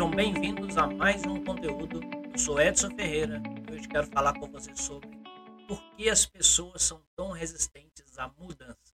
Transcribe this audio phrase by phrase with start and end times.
[0.00, 2.00] Sejam bem-vindos a mais um conteúdo.
[2.32, 5.10] Eu sou Edson Ferreira e hoje quero falar com você sobre
[5.68, 8.94] por que as pessoas são tão resistentes à mudança.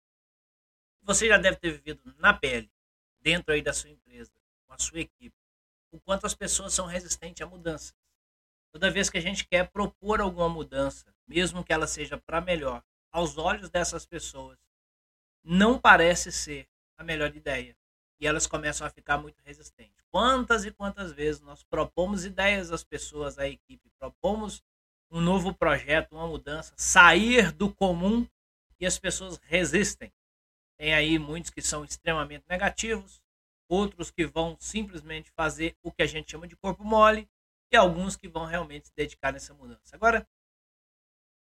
[1.02, 2.72] Você já deve ter vivido na pele,
[3.20, 4.32] dentro aí da sua empresa,
[4.66, 5.36] com a sua equipe,
[5.92, 7.92] o quanto as pessoas são resistentes à mudança.
[8.72, 12.82] Toda vez que a gente quer propor alguma mudança, mesmo que ela seja para melhor,
[13.12, 14.58] aos olhos dessas pessoas,
[15.44, 17.76] não parece ser a melhor ideia.
[18.20, 20.02] E elas começam a ficar muito resistentes.
[20.10, 24.62] Quantas e quantas vezes nós propomos ideias às pessoas, à equipe, propomos
[25.10, 28.26] um novo projeto, uma mudança, sair do comum
[28.80, 30.12] e as pessoas resistem.
[30.76, 33.22] Tem aí muitos que são extremamente negativos,
[33.68, 37.28] outros que vão simplesmente fazer o que a gente chama de corpo mole
[37.72, 39.94] e alguns que vão realmente se dedicar nessa mudança.
[39.94, 40.26] Agora,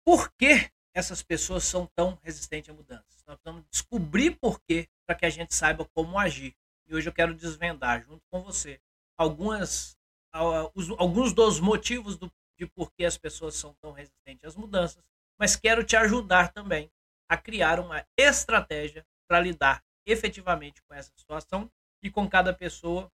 [0.05, 3.25] por que essas pessoas são tão resistentes a mudanças?
[3.27, 6.55] Nós precisamos descobrir por quê para que a gente saiba como agir.
[6.87, 8.81] E hoje eu quero desvendar junto com você
[9.19, 9.99] algumas
[10.33, 15.05] alguns dos motivos do, de por que as pessoas são tão resistentes às mudanças,
[15.39, 16.91] mas quero te ajudar também
[17.29, 21.71] a criar uma estratégia para lidar efetivamente com essa situação
[22.03, 23.11] e com cada pessoa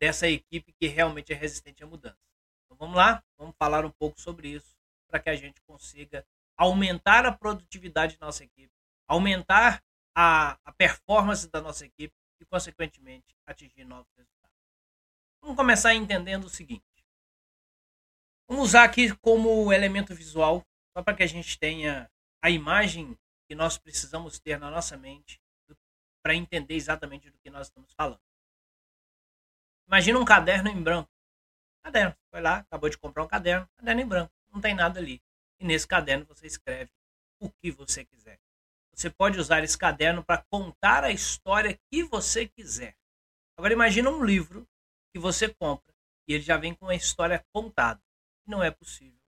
[0.00, 2.18] dessa equipe que realmente é resistente à mudança.
[2.64, 4.76] Então vamos lá, vamos falar um pouco sobre isso
[5.14, 6.26] para que a gente consiga
[6.56, 8.72] aumentar a produtividade da nossa equipe,
[9.06, 9.80] aumentar
[10.12, 14.56] a, a performance da nossa equipe e, consequentemente, atingir novos resultados.
[15.40, 16.82] Vamos começar entendendo o seguinte.
[18.48, 22.10] Vamos usar aqui como elemento visual, só para que a gente tenha
[22.42, 23.16] a imagem
[23.48, 25.40] que nós precisamos ter na nossa mente
[26.24, 28.20] para entender exatamente do que nós estamos falando.
[29.86, 31.08] Imagina um caderno em branco.
[31.84, 32.16] Caderno.
[32.32, 34.34] Foi lá, acabou de comprar um caderno, caderno em branco.
[34.54, 35.20] Não tem nada ali.
[35.58, 36.92] E nesse caderno você escreve
[37.40, 38.38] o que você quiser.
[38.94, 42.96] Você pode usar esse caderno para contar a história que você quiser.
[43.58, 44.68] Agora imagina um livro
[45.12, 45.92] que você compra
[46.28, 48.00] e ele já vem com a história contada.
[48.46, 49.18] Não é possível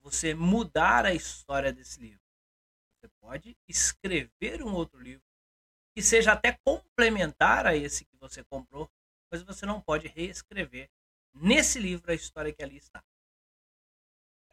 [0.00, 2.20] você mudar a história desse livro.
[2.98, 5.24] Você pode escrever um outro livro
[5.94, 8.90] que seja até complementar a esse que você comprou,
[9.30, 10.90] mas você não pode reescrever
[11.34, 13.02] nesse livro a história que ali está.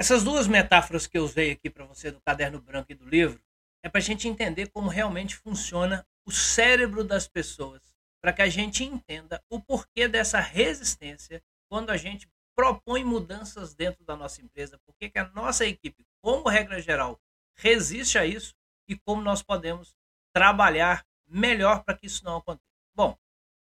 [0.01, 3.43] Essas duas metáforas que eu usei aqui para você do caderno branco e do livro
[3.83, 7.81] é para a gente entender como realmente funciona o cérebro das pessoas,
[8.21, 14.05] para que a gente entenda o porquê dessa resistência quando a gente propõe mudanças dentro
[14.05, 17.19] da nossa empresa, porque que a nossa equipe, como regra geral,
[17.57, 18.55] resiste a isso
[18.87, 19.93] e como nós podemos
[20.33, 22.63] trabalhar melhor para que isso não aconteça.
[22.95, 23.17] Bom,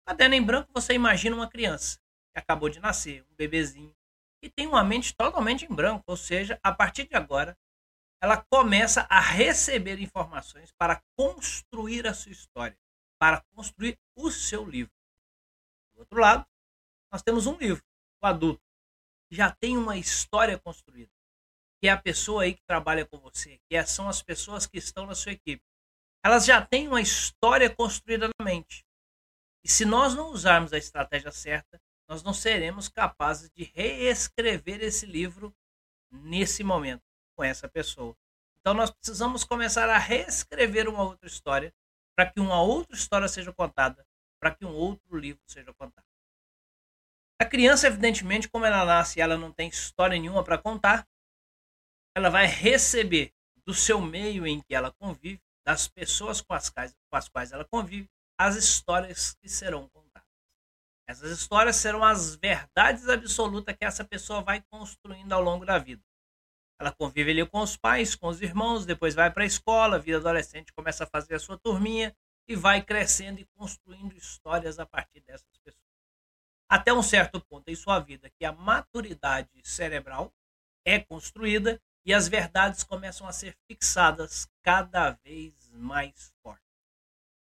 [0.07, 1.99] caderno em branco você imagina uma criança
[2.33, 3.95] que acabou de nascer, um bebezinho,
[4.43, 7.57] e tem uma mente totalmente em branco, ou seja, a partir de agora,
[8.21, 12.77] ela começa a receber informações para construir a sua história,
[13.19, 14.93] para construir o seu livro.
[15.95, 16.47] Do outro lado,
[17.13, 17.83] nós temos um livro,
[18.23, 18.63] o adulto,
[19.29, 21.13] que já tem uma história construída,
[21.81, 25.07] que é a pessoa aí que trabalha com você, que são as pessoas que estão
[25.07, 25.63] na sua equipe
[26.25, 28.87] elas já têm uma história construída na mente.
[29.65, 31.81] E se nós não usarmos a estratégia certa,
[32.13, 35.57] nós não seremos capazes de reescrever esse livro
[36.11, 37.03] nesse momento
[37.35, 38.15] com essa pessoa.
[38.61, 41.75] Então nós precisamos começar a reescrever uma outra história
[42.15, 44.07] para que uma outra história seja contada,
[44.39, 46.05] para que um outro livro seja contado.
[47.41, 51.09] A criança, evidentemente, como ela nasce e ela não tem história nenhuma para contar,
[52.15, 53.33] ela vai receber
[53.65, 57.53] do seu meio em que ela convive das pessoas com as, quais, com as quais
[57.53, 60.02] ela convive, as histórias que serão contadas.
[61.13, 66.03] Essas histórias serão as verdades absolutas que essa pessoa vai construindo ao longo da vida.
[66.81, 70.17] Ela convive ali com os pais, com os irmãos, depois vai para a escola, vida
[70.17, 72.17] adolescente começa a fazer a sua turminha
[72.49, 75.85] e vai crescendo e construindo histórias a partir dessas pessoas.
[76.67, 80.33] Até um certo ponto em sua vida que a maturidade cerebral
[80.83, 86.63] é construída e as verdades começam a ser fixadas cada vez mais forte.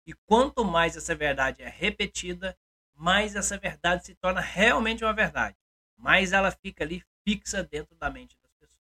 [0.05, 2.55] E quanto mais essa verdade é repetida,
[2.95, 5.55] mais essa verdade se torna realmente uma verdade.
[5.97, 8.79] Mais ela fica ali fixa dentro da mente das pessoas.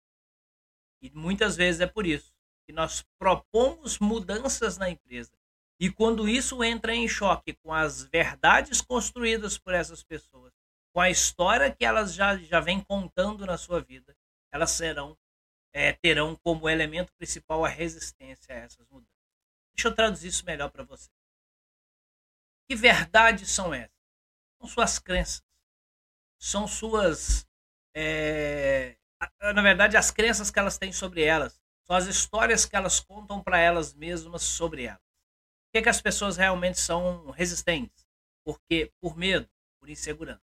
[1.02, 2.32] E muitas vezes é por isso
[2.66, 5.32] que nós propomos mudanças na empresa.
[5.78, 10.52] E quando isso entra em choque com as verdades construídas por essas pessoas,
[10.92, 14.14] com a história que elas já, já vêm contando na sua vida,
[14.52, 15.16] elas serão
[15.72, 19.10] é, terão como elemento principal a resistência a essas mudanças.
[19.74, 21.08] Deixa eu traduzir isso melhor para você.
[22.68, 23.99] Que verdades são essas?
[24.60, 25.42] São suas crenças.
[26.38, 27.46] São suas.
[27.94, 28.96] É,
[29.40, 31.60] na verdade, as crenças que elas têm sobre elas.
[31.86, 35.00] São as histórias que elas contam para elas mesmas sobre elas.
[35.00, 38.06] Por que, que as pessoas realmente são resistentes?
[38.44, 39.48] Porque por medo,
[39.80, 40.40] por insegurança.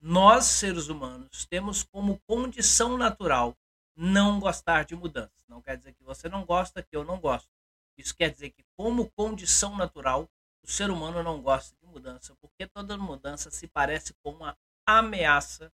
[0.00, 3.56] nós, seres humanos, temos como condição natural
[3.96, 5.44] não gostar de mudanças.
[5.48, 7.48] Não quer dizer que você não gosta, que eu não gosto.
[7.96, 10.28] Isso quer dizer que, como condição natural,
[10.62, 15.72] o ser humano não gosta de mudança, porque toda mudança se parece com uma ameaça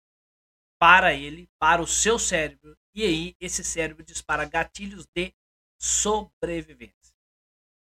[0.79, 5.33] para ele, para o seu cérebro, e aí esse cérebro dispara gatilhos de
[5.79, 7.15] sobrevivência.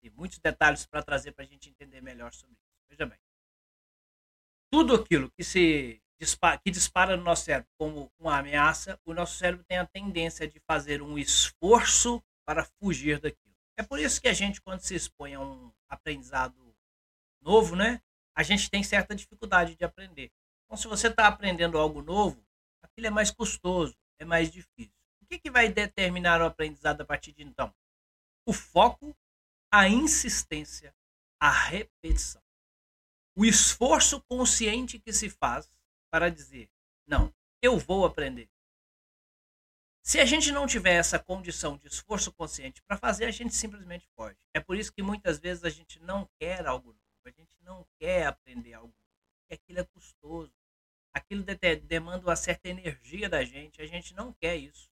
[0.01, 2.89] Tem muitos detalhes para trazer para a gente entender melhor sobre isso.
[2.89, 3.19] Veja bem.
[4.71, 9.37] Tudo aquilo que se dispara, que dispara no nosso cérebro como uma ameaça, o nosso
[9.37, 13.55] cérebro tem a tendência de fazer um esforço para fugir daquilo.
[13.77, 16.75] É por isso que a gente, quando se expõe a um aprendizado
[17.41, 18.01] novo, né,
[18.35, 20.31] a gente tem certa dificuldade de aprender.
[20.65, 22.45] Então, se você está aprendendo algo novo,
[22.83, 24.93] aquilo é mais custoso, é mais difícil.
[25.21, 27.75] O que, que vai determinar o aprendizado a partir de então?
[28.47, 29.17] O foco,
[29.71, 30.95] a insistência,
[31.41, 32.43] a repetição.
[33.37, 35.73] O esforço consciente que se faz
[36.11, 36.71] para dizer:
[37.07, 38.49] não, eu vou aprender.
[40.05, 44.09] Se a gente não tiver essa condição de esforço consciente para fazer, a gente simplesmente
[44.17, 44.37] foge.
[44.53, 47.87] É por isso que muitas vezes a gente não quer algo novo, a gente não
[47.99, 48.93] quer aprender algo
[49.53, 50.53] porque aquilo é custoso,
[51.13, 51.45] aquilo
[51.85, 54.91] demanda uma certa energia da gente, a gente não quer isso.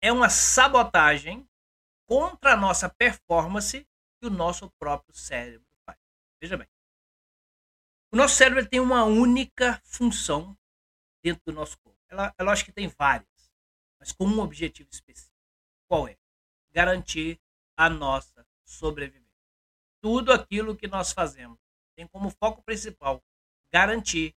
[0.00, 1.48] É uma sabotagem
[2.06, 3.86] contra a nossa performance
[4.18, 5.98] que o nosso próprio cérebro faz.
[6.40, 6.68] Veja bem.
[8.12, 10.56] O nosso cérebro tem uma única função
[11.22, 11.98] dentro do nosso corpo.
[12.08, 13.52] Ela, ela acho que tem várias,
[13.98, 15.34] mas com um objetivo específico.
[15.88, 16.16] Qual é?
[16.70, 17.40] Garantir
[17.76, 19.25] a nossa sobrevivência.
[20.06, 21.58] Tudo aquilo que nós fazemos
[21.96, 23.20] tem como foco principal
[23.72, 24.36] garantir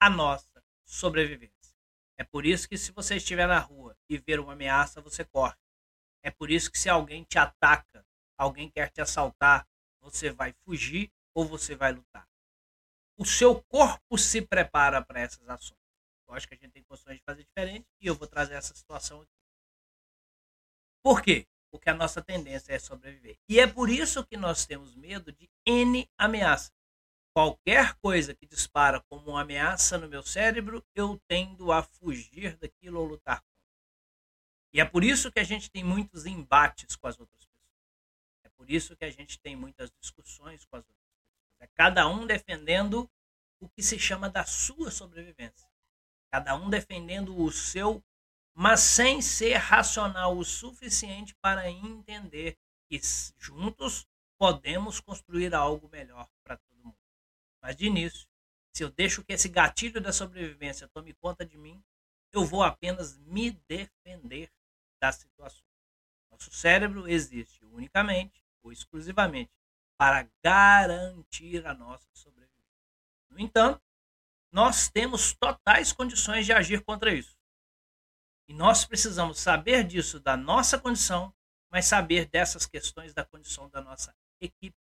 [0.00, 1.76] a nossa sobrevivência.
[2.18, 5.58] É por isso que se você estiver na rua e ver uma ameaça, você corre.
[6.22, 8.02] É por isso que se alguém te ataca,
[8.38, 9.68] alguém quer te assaltar,
[10.00, 12.26] você vai fugir ou você vai lutar
[13.20, 15.78] o seu corpo se prepara para essas ações.
[16.26, 18.74] Eu acho que a gente tem condições de fazer diferente e eu vou trazer essa
[18.74, 19.30] situação aqui.
[21.04, 21.46] Por quê?
[21.70, 23.38] Porque a nossa tendência é sobreviver.
[23.48, 26.72] E é por isso que nós temos medo de N ameaça.
[27.32, 33.00] Qualquer coisa que dispara como uma ameaça no meu cérebro, eu tendo a fugir daquilo
[33.00, 33.50] ou lutar contra.
[34.72, 37.60] E é por isso que a gente tem muitos embates com as outras pessoas.
[38.44, 41.00] É por isso que a gente tem muitas discussões com as outras
[41.60, 43.08] é cada um defendendo
[43.60, 45.68] o que se chama da sua sobrevivência.
[46.32, 48.02] Cada um defendendo o seu,
[48.54, 52.58] mas sem ser racional o suficiente para entender
[52.88, 53.00] que
[53.38, 54.06] juntos
[54.38, 56.96] podemos construir algo melhor para todo mundo.
[57.62, 58.26] Mas de início,
[58.74, 61.82] se eu deixo que esse gatilho da sobrevivência tome conta de mim,
[62.32, 64.50] eu vou apenas me defender
[65.00, 65.64] da situação.
[66.30, 69.50] Nosso cérebro existe unicamente ou exclusivamente
[69.98, 72.50] para garantir a nossa sobrevivência.
[73.28, 73.82] No entanto,
[74.50, 77.36] nós temos totais condições de agir contra isso.
[78.50, 81.32] E nós precisamos saber disso da nossa condição,
[81.70, 84.76] mas saber dessas questões da condição da nossa equipe,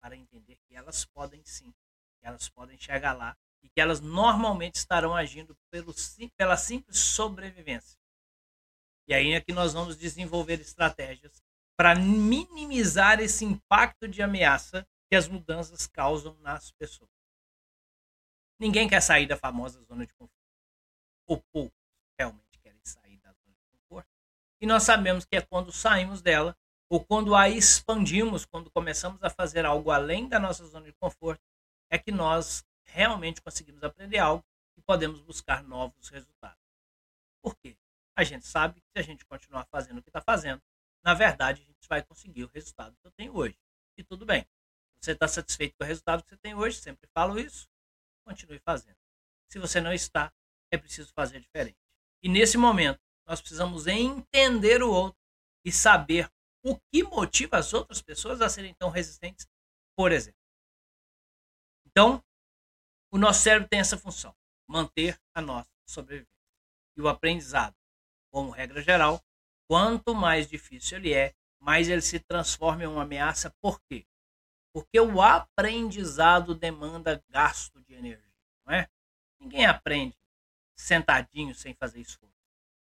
[0.00, 1.70] para entender que elas podem sim,
[2.18, 5.94] que elas podem chegar lá e que elas normalmente estarão agindo pelo,
[6.34, 8.00] pela simples sobrevivência.
[9.06, 11.42] E aí é que nós vamos desenvolver estratégias
[11.76, 17.10] para minimizar esse impacto de ameaça que as mudanças causam nas pessoas.
[18.58, 20.32] Ninguém quer sair da famosa zona de conforto.
[21.26, 21.78] Ou poucos
[22.18, 24.08] realmente querem sair da zona de conforto.
[24.60, 26.56] E nós sabemos que é quando saímos dela,
[26.90, 31.42] ou quando a expandimos, quando começamos a fazer algo além da nossa zona de conforto,
[31.88, 34.44] é que nós realmente conseguimos aprender algo
[34.76, 36.60] e podemos buscar novos resultados.
[37.42, 37.76] Por quê?
[38.16, 40.60] A gente sabe que se a gente continuar fazendo o que está fazendo,
[41.02, 43.56] na verdade, a gente vai conseguir o resultado que eu tenho hoje.
[43.96, 44.46] E tudo bem.
[45.00, 47.66] Você está satisfeito com o resultado que você tem hoje, sempre falo isso,
[48.26, 48.98] continue fazendo.
[49.48, 50.32] Se você não está,
[50.70, 51.78] é preciso fazer diferente.
[52.22, 53.00] E nesse momento,
[53.30, 55.18] nós precisamos entender o outro
[55.64, 56.30] e saber
[56.64, 59.46] o que motiva as outras pessoas a serem tão resistentes,
[59.96, 60.40] por exemplo.
[61.86, 62.22] Então,
[63.10, 64.34] o nosso cérebro tem essa função,
[64.68, 66.28] manter a nossa sobrevivência.
[66.96, 67.74] E o aprendizado,
[68.30, 69.22] como regra geral,
[69.70, 73.54] Quanto mais difícil ele é, mais ele se transforma em uma ameaça.
[73.62, 74.04] Por quê?
[74.74, 78.34] Porque o aprendizado demanda gasto de energia,
[78.66, 78.88] não é?
[79.38, 80.18] Ninguém aprende
[80.76, 82.29] sentadinho sem fazer esforço.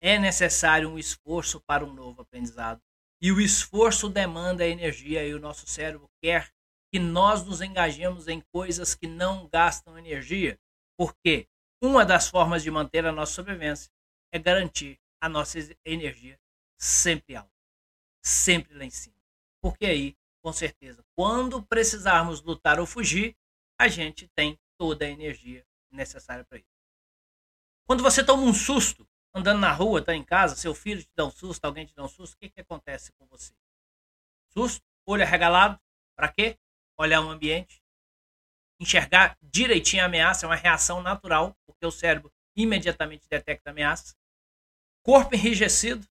[0.01, 2.81] É necessário um esforço para um novo aprendizado.
[3.23, 6.51] E o esforço demanda energia e o nosso cérebro quer
[6.93, 10.59] que nós nos engajemos em coisas que não gastam energia.
[10.99, 11.47] Porque
[11.83, 13.91] uma das formas de manter a nossa sobrevivência
[14.33, 16.39] é garantir a nossa energia
[16.79, 17.53] sempre alto,
[18.25, 19.17] sempre lá em cima.
[19.63, 23.37] Porque aí, com certeza, quando precisarmos lutar ou fugir,
[23.79, 26.67] a gente tem toda a energia necessária para isso.
[27.87, 31.25] Quando você toma um susto, andando na rua, está em casa, seu filho te dá
[31.25, 33.55] um susto, alguém te dá um susto, o que, que acontece com você?
[34.49, 35.81] Susto, olho arregalado,
[36.17, 36.59] para quê?
[36.99, 37.83] Olhar o ambiente,
[38.81, 44.15] enxergar direitinho a ameaça, é uma reação natural, porque o cérebro imediatamente detecta a ameaça.
[45.03, 46.07] Corpo enrijecido,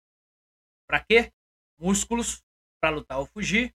[0.88, 1.32] para quê?
[1.78, 2.44] Músculos,
[2.82, 3.76] para lutar ou fugir.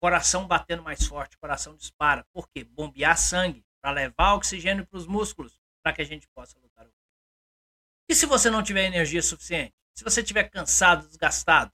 [0.00, 2.26] Coração batendo mais forte, coração dispara.
[2.32, 2.62] Por quê?
[2.64, 6.86] Bombear sangue, para levar oxigênio para os músculos, para que a gente possa lutar.
[8.08, 9.74] E se você não tiver energia suficiente?
[9.94, 11.72] Se você estiver cansado, desgastado,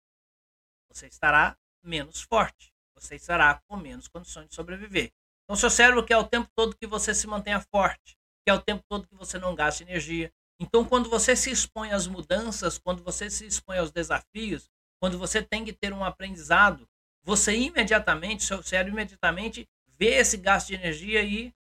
[0.88, 2.72] você estará menos forte.
[2.94, 5.12] Você estará com menos condições de sobreviver.
[5.44, 8.82] Então, seu cérebro quer o tempo todo que você se mantenha forte, quer o tempo
[8.88, 10.32] todo que você não gaste energia.
[10.58, 14.68] Então, quando você se expõe às mudanças, quando você se expõe aos desafios,
[14.98, 16.88] quando você tem que ter um aprendizado,
[17.22, 21.54] você imediatamente, seu cérebro imediatamente vê esse gasto de energia e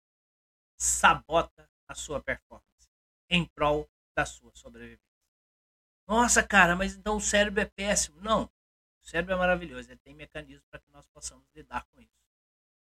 [0.79, 2.63] sabota a sua performance
[3.29, 5.03] em prol da sua sobrevivência.
[6.07, 8.19] Nossa, cara, mas então o cérebro é péssimo.
[8.21, 8.43] Não,
[9.01, 12.23] o cérebro é maravilhoso, ele tem mecanismos para que nós possamos lidar com isso.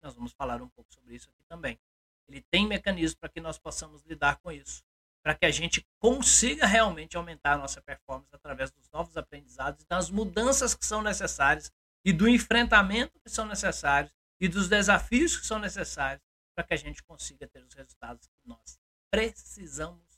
[0.02, 1.80] Nós vamos falar um pouco sobre isso aqui também.
[2.28, 4.84] Ele tem mecanismos para que nós possamos lidar com isso,
[5.24, 10.10] para que a gente consiga realmente aumentar a nossa performance através dos novos aprendizados das
[10.10, 11.72] mudanças que são necessárias
[12.04, 16.24] e do enfrentamento que são necessários e dos desafios que são necessários
[16.56, 18.80] para que a gente consiga ter os resultados que nós
[19.12, 20.11] precisamos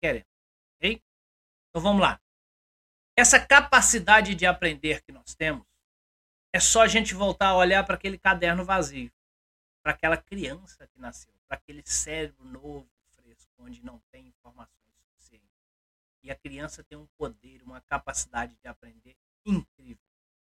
[0.00, 0.28] queremos.
[0.76, 1.02] Ok?
[1.68, 2.20] Então vamos lá.
[3.16, 5.66] Essa capacidade de aprender que nós temos
[6.52, 9.12] é só a gente voltar a olhar para aquele caderno vazio,
[9.82, 15.50] para aquela criança que nasceu, para aquele cérebro novo, fresco, onde não tem informações suficientes.
[16.22, 20.04] E a criança tem um poder, uma capacidade de aprender incrível,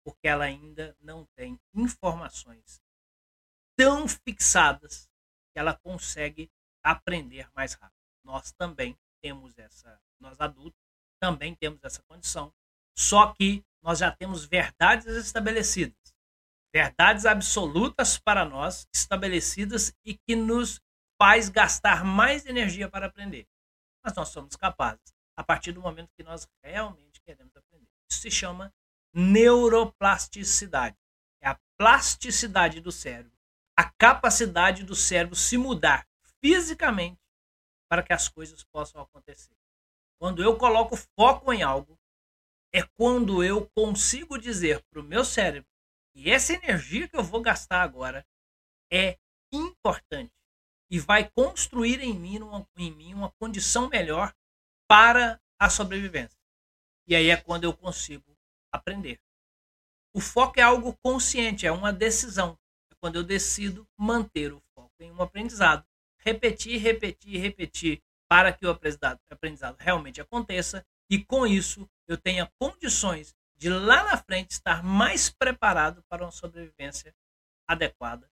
[0.03, 2.81] porque ela ainda não tem informações
[3.75, 5.09] tão fixadas
[5.51, 6.51] que ela consegue
[6.83, 7.99] aprender mais rápido.
[8.23, 10.79] Nós também temos essa, nós adultos
[11.21, 12.53] também temos essa condição,
[12.97, 15.97] só que nós já temos verdades estabelecidas,
[16.73, 20.81] verdades absolutas para nós, estabelecidas e que nos
[21.21, 23.47] faz gastar mais energia para aprender.
[24.03, 27.87] Mas nós somos capazes a partir do momento que nós realmente queremos aprender.
[28.09, 28.73] Isso se chama
[29.13, 30.97] neuroplasticidade.
[31.41, 33.31] É a plasticidade do cérebro,
[33.77, 36.05] a capacidade do cérebro se mudar
[36.41, 37.19] fisicamente
[37.89, 39.55] para que as coisas possam acontecer.
[40.19, 41.97] Quando eu coloco foco em algo,
[42.73, 45.69] é quando eu consigo dizer para o meu cérebro
[46.13, 48.25] que essa energia que eu vou gastar agora
[48.91, 49.17] é
[49.51, 50.33] importante
[50.91, 54.33] e vai construir em mim uma, em mim uma condição melhor
[54.87, 56.37] para a sobrevivência.
[57.07, 58.37] E aí é quando eu consigo
[58.71, 59.19] aprender.
[60.13, 62.57] O foco é algo consciente, é uma decisão.
[62.91, 65.85] É quando eu decido manter o foco em um aprendizado,
[66.19, 73.35] repetir, repetir, repetir para que o aprendizado realmente aconteça e com isso eu tenha condições
[73.57, 77.13] de lá na frente estar mais preparado para uma sobrevivência
[77.67, 78.29] adequada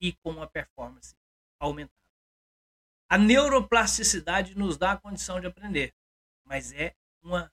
[0.00, 1.16] e com uma performance
[1.58, 1.94] aumentada.
[3.08, 5.94] A neuroplasticidade nos dá a condição de aprender,
[6.44, 7.50] mas é uma,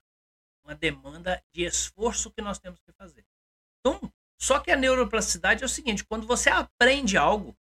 [0.64, 3.24] uma demanda de esforço que nós temos que fazer.
[3.80, 7.56] Então, só que a neuroplasticidade é o seguinte: quando você aprende algo,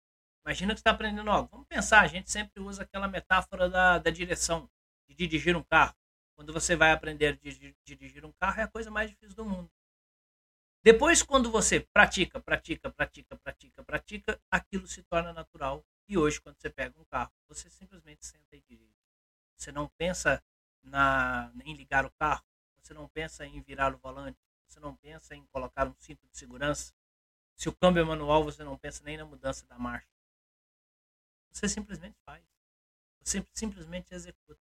[0.48, 1.46] Imagina que está aprendendo algo.
[1.52, 4.66] Vamos pensar, a gente sempre usa aquela metáfora da, da direção,
[5.06, 5.94] de dirigir um carro.
[6.34, 9.44] Quando você vai aprender a dirigir, dirigir um carro, é a coisa mais difícil do
[9.44, 9.70] mundo.
[10.82, 15.84] Depois, quando você pratica, pratica, pratica, pratica, pratica, aquilo se torna natural.
[16.08, 18.96] E hoje, quando você pega um carro, você simplesmente senta e dirige.
[19.54, 20.42] Você não pensa
[20.82, 22.42] na, em ligar o carro,
[22.80, 26.38] você não pensa em virar o volante, você não pensa em colocar um cinto de
[26.38, 26.94] segurança.
[27.54, 30.17] Se o câmbio é manual, você não pensa nem na mudança da marcha.
[31.52, 32.44] Você simplesmente faz.
[33.22, 34.60] Você simplesmente executa.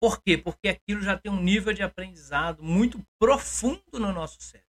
[0.00, 0.38] Por quê?
[0.38, 4.70] Porque aquilo já tem um nível de aprendizado muito profundo no nosso cérebro.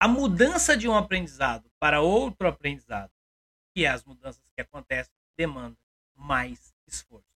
[0.00, 3.10] A mudança de um aprendizado para outro aprendizado,
[3.74, 5.76] que é as mudanças que acontecem, demanda
[6.14, 7.26] mais esforço.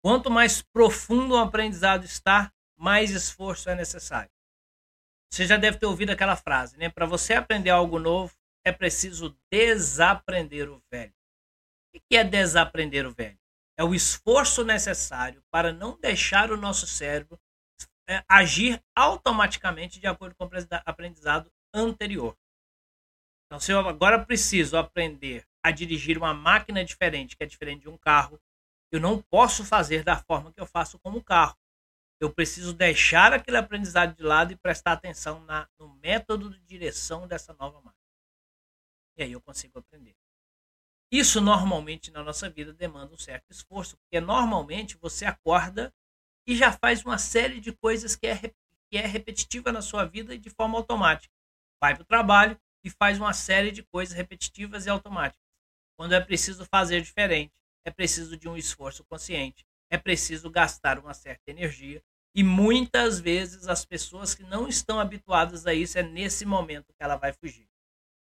[0.00, 4.30] Quanto mais profundo o aprendizado está, mais esforço é necessário.
[5.30, 6.88] Você já deve ter ouvido aquela frase, né?
[6.88, 11.14] Para você aprender algo novo, é preciso desaprender o velho.
[11.94, 13.38] O que é desaprender o velho?
[13.76, 17.38] É o esforço necessário para não deixar o nosso cérebro
[18.08, 20.50] é, agir automaticamente de acordo com o
[20.84, 22.36] aprendizado anterior.
[23.46, 27.88] Então, se eu agora preciso aprender a dirigir uma máquina diferente, que é diferente de
[27.88, 28.40] um carro,
[28.90, 31.56] eu não posso fazer da forma que eu faço com o carro.
[32.20, 37.26] Eu preciso deixar aquele aprendizado de lado e prestar atenção na, no método de direção
[37.26, 37.94] dessa nova máquina.
[39.16, 40.14] E aí eu consigo aprender.
[41.12, 45.92] Isso normalmente na nossa vida demanda um certo esforço, porque normalmente você acorda
[46.46, 48.38] e já faz uma série de coisas que é,
[48.90, 51.34] que é repetitiva na sua vida de forma automática.
[51.78, 55.44] Vai para o trabalho e faz uma série de coisas repetitivas e automáticas.
[55.98, 57.52] Quando é preciso fazer diferente,
[57.84, 62.02] é preciso de um esforço consciente, é preciso gastar uma certa energia.
[62.34, 67.04] E muitas vezes as pessoas que não estão habituadas a isso, é nesse momento que
[67.04, 67.68] ela vai fugir.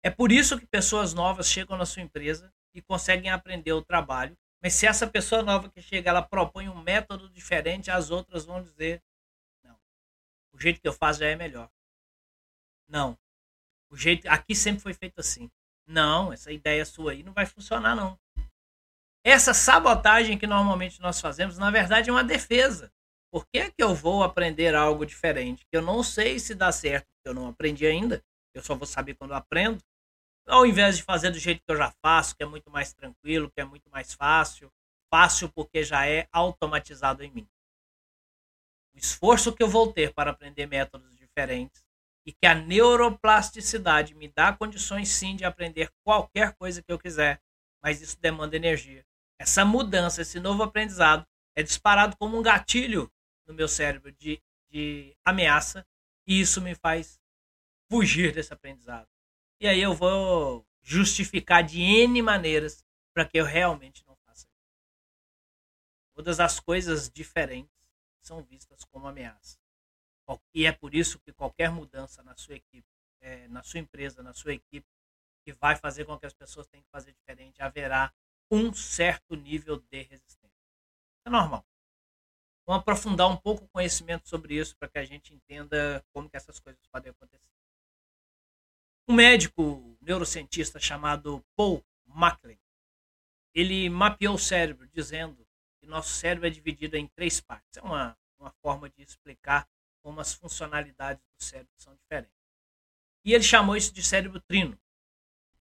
[0.01, 4.37] É por isso que pessoas novas chegam na sua empresa e conseguem aprender o trabalho.
[4.61, 8.61] Mas se essa pessoa nova que chega, ela propõe um método diferente, as outras vão
[8.61, 9.01] dizer:
[9.63, 9.77] não,
[10.53, 11.69] o jeito que eu faço já é melhor.
[12.87, 13.17] Não,
[13.89, 15.49] o jeito aqui sempre foi feito assim.
[15.87, 18.19] Não, essa ideia sua aí não vai funcionar não.
[19.23, 22.91] Essa sabotagem que normalmente nós fazemos, na verdade, é uma defesa.
[23.31, 25.65] Por que, é que eu vou aprender algo diferente?
[25.69, 28.23] Que eu não sei se dá certo, porque eu não aprendi ainda.
[28.53, 29.83] Eu só vou saber quando aprendo
[30.49, 33.51] ao invés de fazer do jeito que eu já faço, que é muito mais tranquilo,
[33.51, 34.71] que é muito mais fácil,
[35.09, 37.47] fácil porque já é automatizado em mim.
[38.93, 41.83] O esforço que eu vou ter para aprender métodos diferentes
[42.25, 47.41] e que a neuroplasticidade me dá condições sim de aprender qualquer coisa que eu quiser,
[47.81, 49.05] mas isso demanda energia.
[49.39, 51.25] Essa mudança, esse novo aprendizado
[51.55, 53.11] é disparado como um gatilho
[53.47, 55.85] no meu cérebro de, de ameaça
[56.27, 57.19] e isso me faz
[57.89, 59.07] fugir desse aprendizado.
[59.59, 64.69] E aí eu vou justificar de N maneiras para que eu realmente não faça isso.
[66.15, 69.57] Todas as coisas diferentes são vistas como ameaça.
[70.53, 72.87] E é por isso que qualquer mudança na sua equipe,
[73.19, 74.87] é, na sua empresa, na sua equipe,
[75.43, 78.13] que vai fazer com que as pessoas tenham que fazer diferente, haverá
[78.51, 80.49] um certo nível de resistência.
[81.25, 81.65] É normal.
[82.65, 86.37] Vamos aprofundar um pouco o conhecimento sobre isso para que a gente entenda como que
[86.37, 87.58] essas coisas podem acontecer.
[89.09, 92.59] Um médico neurocientista chamado Paul MacLean,
[93.55, 95.47] ele mapeou o cérebro dizendo
[95.79, 97.77] que nosso cérebro é dividido em três partes.
[97.77, 99.67] É uma, uma forma de explicar
[100.03, 102.37] como as funcionalidades do cérebro são diferentes.
[103.25, 104.79] E ele chamou isso de cérebro trino.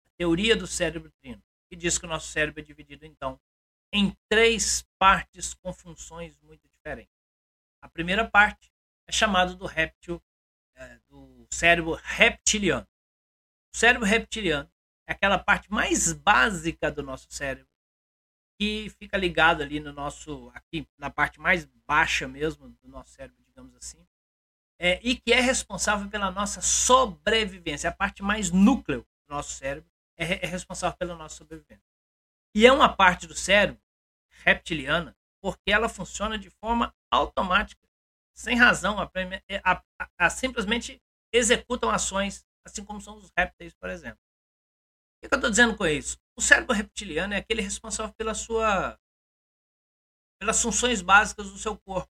[0.07, 3.39] A teoria do cérebro trino, que diz que o nosso cérebro é dividido, então,
[3.93, 7.13] em três partes com funções muito diferentes.
[7.83, 8.73] A primeira parte
[9.07, 10.19] é chamada do réptil,
[10.73, 12.87] é, do cérebro reptiliano.
[13.73, 14.69] O cérebro reptiliano
[15.07, 17.67] é aquela parte mais básica do nosso cérebro
[18.59, 23.37] que fica ligado ali no nosso aqui na parte mais baixa mesmo do nosso cérebro,
[23.45, 24.05] digamos assim,
[24.79, 29.89] é, e que é responsável pela nossa sobrevivência, a parte mais núcleo do nosso cérebro
[30.17, 31.83] é, é responsável pela nossa sobrevivência.
[32.55, 33.81] E é uma parte do cérebro
[34.43, 37.87] reptiliana porque ela funciona de forma automática,
[38.33, 39.09] sem razão, a,
[39.63, 41.01] a, a, simplesmente
[41.31, 44.19] executam ações assim como são os répteis, por exemplo.
[45.17, 46.17] O que eu estou dizendo com isso?
[46.37, 48.99] O cérebro reptiliano é aquele responsável pela sua,
[50.39, 52.11] pelas funções básicas do seu corpo,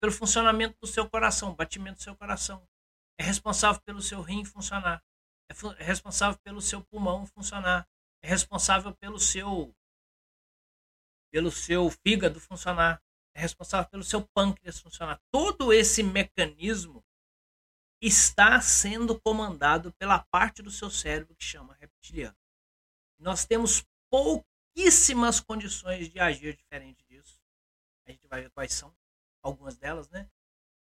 [0.00, 2.66] pelo funcionamento do seu coração, batimento do seu coração.
[3.18, 5.02] É responsável pelo seu rim funcionar.
[5.50, 7.86] É, é responsável pelo seu pulmão funcionar.
[8.22, 9.74] É responsável pelo seu
[11.30, 13.02] pelo seu fígado funcionar.
[13.34, 15.20] É responsável pelo seu pâncreas funcionar.
[15.30, 17.04] Todo esse mecanismo
[18.00, 22.36] está sendo comandado pela parte do seu cérebro que chama reptiliano.
[23.18, 27.38] Nós temos pouquíssimas condições de agir diferente disso.
[28.06, 28.94] A gente vai ver quais são
[29.42, 30.28] algumas delas, né?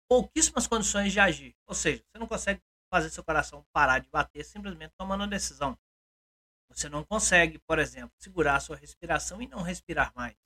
[0.09, 1.57] Pouquíssimas condições de agir.
[1.67, 5.79] Ou seja, você não consegue fazer seu coração parar de bater simplesmente tomando uma decisão.
[6.69, 10.37] Você não consegue, por exemplo, segurar a sua respiração e não respirar mais.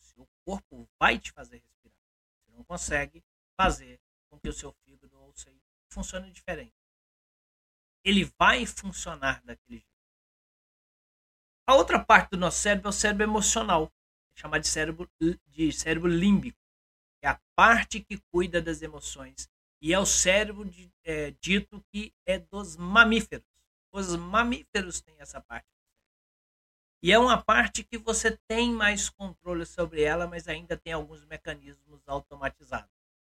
[0.00, 1.96] O seu corpo vai te fazer respirar.
[2.40, 3.22] Você não consegue
[3.56, 4.00] fazer
[4.34, 5.54] com que o seu fígado ou seu
[5.88, 6.74] funcione diferente.
[8.04, 9.94] Ele vai funcionar daquele jeito.
[11.66, 13.92] A outra parte do nosso cérebro é o cérebro emocional,
[14.34, 15.10] chamado de cérebro,
[15.46, 16.58] de cérebro límbico,
[17.22, 19.48] é a parte que cuida das emoções.
[19.80, 23.46] E é o cérebro de, é, dito que é dos mamíferos.
[23.92, 25.68] Os mamíferos têm essa parte.
[27.02, 31.24] E é uma parte que você tem mais controle sobre ela, mas ainda tem alguns
[31.26, 32.90] mecanismos automatizados.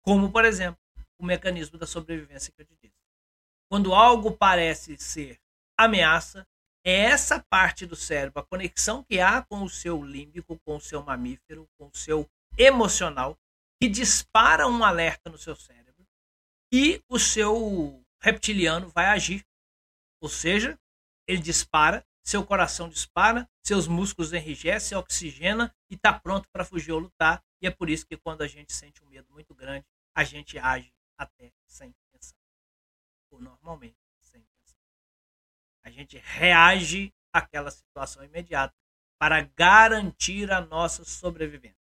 [0.03, 0.84] Como, por exemplo,
[1.19, 2.95] o mecanismo da sobrevivência que eu te disse.
[3.71, 5.41] Quando algo parece ser
[5.79, 6.47] ameaça,
[6.85, 10.81] é essa parte do cérebro, a conexão que há com o seu límbico, com o
[10.81, 13.39] seu mamífero, com o seu emocional,
[13.81, 16.07] que dispara um alerta no seu cérebro
[16.73, 19.45] e o seu reptiliano vai agir.
[20.21, 20.79] Ou seja,
[21.27, 26.99] ele dispara, seu coração dispara, seus músculos enrijecem, oxigena e está pronto para fugir ou
[26.99, 27.43] lutar.
[27.63, 30.59] E é por isso que quando a gente sente um medo muito grande, a gente
[30.59, 32.37] age até sem pensar.
[33.31, 34.79] Ou normalmente sem pensar.
[35.85, 38.75] A gente reage aquela situação imediata
[39.19, 41.77] para garantir a nossa sobrevivência.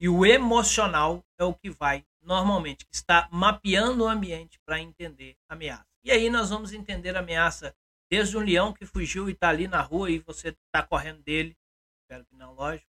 [0.00, 5.54] E o emocional é o que vai normalmente está mapeando o ambiente para entender a
[5.54, 5.86] ameaça.
[6.04, 7.74] E aí nós vamos entender a ameaça
[8.10, 11.56] desde um leão que fugiu e está ali na rua e você está correndo dele,
[12.02, 12.86] espero que não, lógico.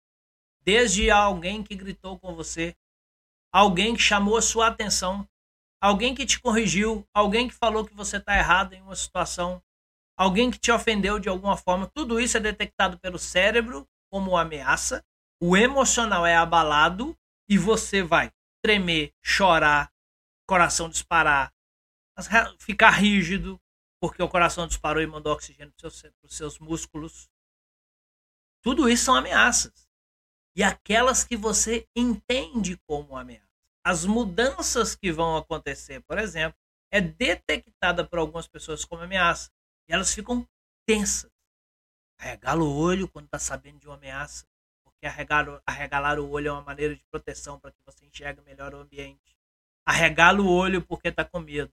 [0.61, 2.77] Desde alguém que gritou com você,
[3.53, 5.29] alguém que chamou a sua atenção,
[5.81, 9.63] alguém que te corrigiu, alguém que falou que você está errado em uma situação,
[10.17, 15.05] alguém que te ofendeu de alguma forma, tudo isso é detectado pelo cérebro como ameaça,
[15.41, 17.17] o emocional é abalado
[17.49, 19.93] e você vai tremer, chorar,
[20.47, 21.53] coração disparar,
[22.59, 23.61] ficar rígido,
[24.01, 27.29] porque o coração disparou e mandou oxigênio para os seus, seus músculos.
[28.63, 29.89] Tudo isso são ameaças.
[30.57, 33.48] E aquelas que você entende como ameaça.
[33.89, 36.59] As mudanças que vão acontecer, por exemplo,
[36.93, 39.51] é detectada por algumas pessoas como ameaça.
[39.89, 40.47] E elas ficam
[40.87, 41.31] tensas.
[42.21, 44.47] Arregala o olho quando está sabendo de uma ameaça
[44.85, 48.75] porque arregalar, arregalar o olho é uma maneira de proteção para que você enxergue melhor
[48.75, 49.35] o ambiente.
[49.87, 51.73] Arregala o olho porque está com medo.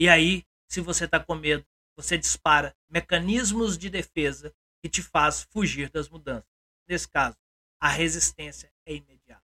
[0.00, 5.42] E aí, se você está com medo, você dispara mecanismos de defesa que te faz
[5.42, 6.48] fugir das mudanças.
[6.88, 7.36] Nesse caso,
[7.78, 9.49] a resistência é imediata.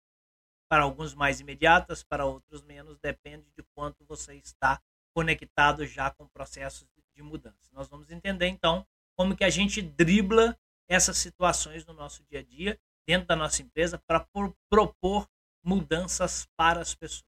[0.69, 4.79] Para alguns mais imediatas, para outros menos, depende de quanto você está
[5.15, 7.69] conectado já com processos de mudança.
[7.73, 8.85] Nós vamos entender então
[9.17, 13.61] como que a gente dribla essas situações no nosso dia a dia, dentro da nossa
[13.61, 14.25] empresa, para
[14.69, 15.27] propor
[15.63, 17.23] mudanças para as pessoas.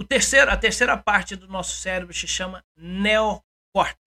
[0.00, 4.00] O terceiro, a terceira parte do nosso cérebro se chama neocórtex,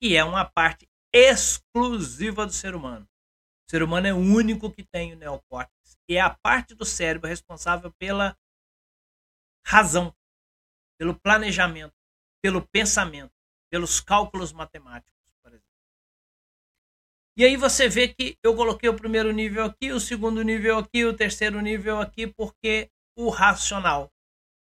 [0.00, 3.08] que é uma parte exclusiva do ser humano.
[3.66, 6.84] O ser humano é o único que tem o neocórtex, e é a parte do
[6.84, 8.36] cérebro responsável pela
[9.66, 10.14] razão,
[10.98, 11.94] pelo planejamento,
[12.42, 13.32] pelo pensamento,
[13.70, 15.22] pelos cálculos matemáticos.
[17.34, 21.02] E aí você vê que eu coloquei o primeiro nível aqui, o segundo nível aqui,
[21.06, 24.12] o terceiro nível aqui, porque o racional,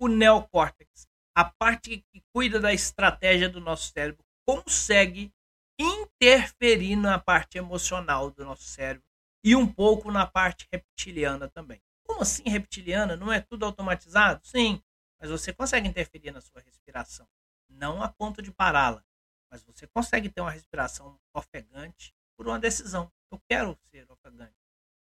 [0.01, 5.33] o neocórtex, a parte que cuida da estratégia do nosso cérebro, consegue
[5.79, 9.07] interferir na parte emocional do nosso cérebro
[9.47, 11.81] e um pouco na parte reptiliana também.
[12.03, 13.15] Como assim reptiliana?
[13.15, 14.45] Não é tudo automatizado?
[14.45, 14.83] Sim,
[15.21, 17.29] mas você consegue interferir na sua respiração.
[17.69, 19.05] Não a ponto de pará-la,
[19.49, 23.09] mas você consegue ter uma respiração ofegante por uma decisão.
[23.31, 24.57] Eu quero ser ofegante.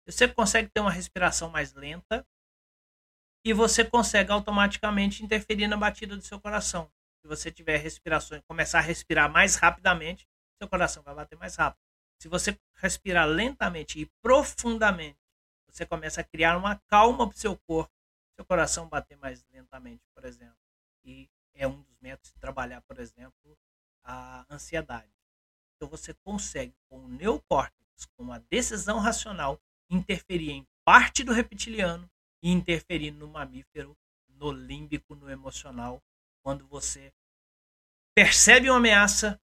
[0.06, 2.24] Você consegue ter uma respiração mais lenta
[3.44, 6.88] e você consegue automaticamente interferir na batida do seu coração.
[7.20, 10.24] Se você tiver respirações, começar a respirar mais rapidamente,
[10.62, 11.86] seu coração vai bater mais rápido.
[12.18, 15.18] Se você respirar lentamente e profundamente,
[15.68, 17.92] você começa a criar uma calma para o seu corpo,
[18.35, 20.57] seu coração bater mais lentamente, por exemplo.
[21.05, 23.59] E é um dos métodos de trabalhar, por exemplo,
[24.02, 25.12] a ansiedade.
[25.76, 32.11] Então você consegue, com o neocórtex, com a decisão racional, interferir em parte do reptiliano
[32.42, 33.96] e interferir no mamífero,
[34.29, 36.02] no límbico, no emocional,
[36.42, 37.12] quando você
[38.14, 39.40] percebe uma ameaça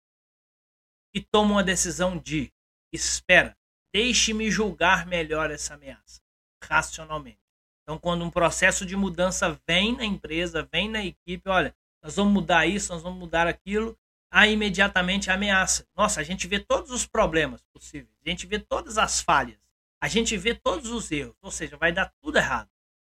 [1.14, 2.52] e toma uma decisão de
[2.92, 3.56] espera,
[3.92, 6.20] deixe-me julgar melhor essa ameaça,
[6.62, 7.38] racionalmente.
[7.82, 12.32] Então, quando um processo de mudança vem na empresa, vem na equipe, olha, nós vamos
[12.32, 13.98] mudar isso, nós vamos mudar aquilo,
[14.30, 15.86] há imediatamente a ameaça.
[15.96, 19.58] Nossa, a gente vê todos os problemas possíveis, a gente vê todas as falhas,
[20.00, 22.68] a gente vê todos os erros, ou seja, vai dar tudo errado.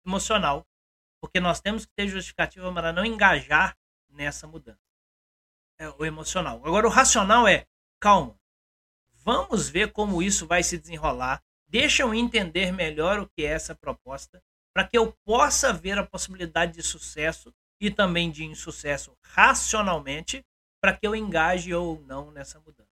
[0.04, 0.66] Emocional,
[1.20, 3.76] porque nós temos que ter justificativa para não engajar
[4.10, 4.78] nessa mudança.
[5.78, 6.60] É o emocional.
[6.64, 7.66] Agora, o racional é
[8.00, 8.38] calma.
[9.24, 11.42] Vamos ver como isso vai se desenrolar.
[11.66, 14.42] Deixa eu entender melhor o que é essa proposta,
[14.74, 20.44] para que eu possa ver a possibilidade de sucesso e também de insucesso racionalmente
[20.80, 22.90] para que eu engaje ou não nessa mudança.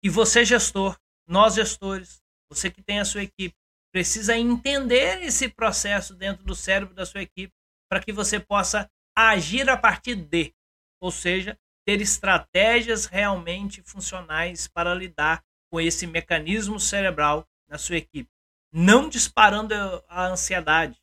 [0.00, 3.56] E você, gestor, nós gestores, você que tem a sua equipe,
[3.92, 7.52] precisa entender esse processo dentro do cérebro da sua equipe
[7.90, 10.54] para que você possa agir a partir de,
[11.00, 18.30] ou seja, ter estratégias realmente funcionais para lidar com esse mecanismo cerebral na sua equipe.
[18.70, 19.72] Não disparando
[20.06, 21.00] a ansiedade,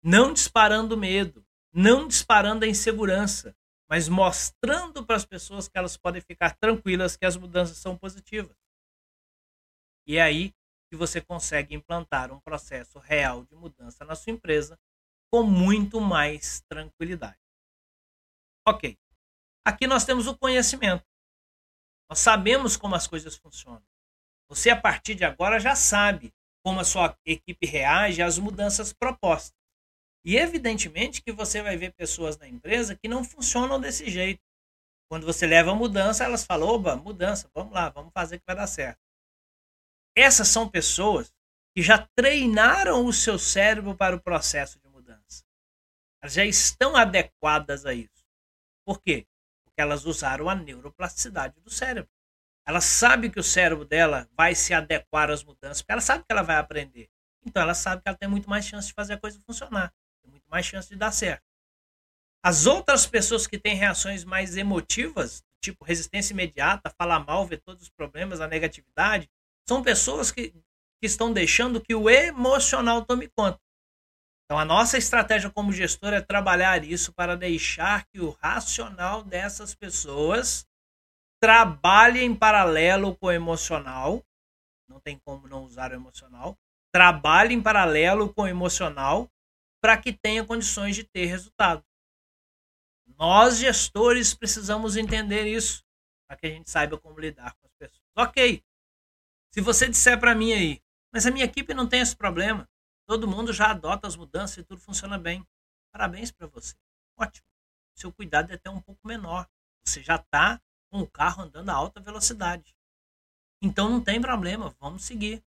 [0.00, 3.56] não disparando o medo, não disparando a insegurança,
[3.90, 8.56] mas mostrando para as pessoas que elas podem ficar tranquilas que as mudanças são positivas.
[10.06, 10.54] E é aí
[10.92, 14.78] que você consegue implantar um processo real de mudança na sua empresa
[15.28, 17.40] com muito mais tranquilidade.
[18.64, 18.96] Ok.
[19.64, 21.04] Aqui nós temos o conhecimento.
[22.10, 23.82] Nós sabemos como as coisas funcionam.
[24.48, 29.58] Você, a partir de agora, já sabe como a sua equipe reage às mudanças propostas.
[30.24, 34.40] E evidentemente que você vai ver pessoas na empresa que não funcionam desse jeito.
[35.10, 38.56] Quando você leva a mudança, elas falam: oba, mudança, vamos lá, vamos fazer que vai
[38.56, 38.98] dar certo.
[40.16, 41.32] Essas são pessoas
[41.76, 45.44] que já treinaram o seu cérebro para o processo de mudança.
[46.22, 48.24] Elas já estão adequadas a isso.
[48.86, 49.26] Por quê?
[49.76, 52.10] Elas usaram a neuroplasticidade do cérebro.
[52.66, 56.32] Ela sabe que o cérebro dela vai se adequar às mudanças, porque ela sabe que
[56.32, 57.08] ela vai aprender.
[57.44, 60.30] Então ela sabe que ela tem muito mais chance de fazer a coisa funcionar, tem
[60.30, 61.44] muito mais chance de dar certo.
[62.42, 67.84] As outras pessoas que têm reações mais emotivas, tipo resistência imediata, falar mal, ver todos
[67.84, 69.30] os problemas, a negatividade,
[69.66, 73.58] são pessoas que, que estão deixando que o emocional tome conta.
[74.44, 79.74] Então a nossa estratégia como gestor é trabalhar isso para deixar que o racional dessas
[79.74, 80.66] pessoas
[81.40, 84.22] trabalhe em paralelo com o emocional.
[84.88, 86.56] Não tem como não usar o emocional
[86.94, 89.28] trabalhe em paralelo com o emocional
[89.82, 91.84] para que tenha condições de ter resultado.
[93.18, 95.84] Nós, gestores, precisamos entender isso
[96.28, 98.00] para que a gente saiba como lidar com as pessoas.
[98.16, 98.62] Ok.
[99.52, 100.80] Se você disser para mim aí,
[101.12, 102.68] mas a minha equipe não tem esse problema,
[103.06, 105.46] todo mundo já adota as mudanças e tudo funciona bem.
[105.92, 106.74] Parabéns para você.
[107.16, 107.46] Ótimo.
[107.94, 109.48] Seu cuidado é até um pouco menor.
[109.84, 112.74] Você já está com o carro andando a alta velocidade.
[113.62, 115.44] Então não tem problema, vamos seguir.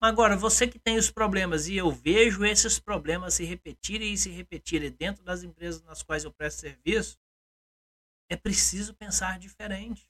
[0.00, 4.30] Agora, você que tem os problemas e eu vejo esses problemas se repetirem e se
[4.30, 7.18] repetirem dentro das empresas nas quais eu presto serviço,
[8.30, 10.08] é preciso pensar diferente.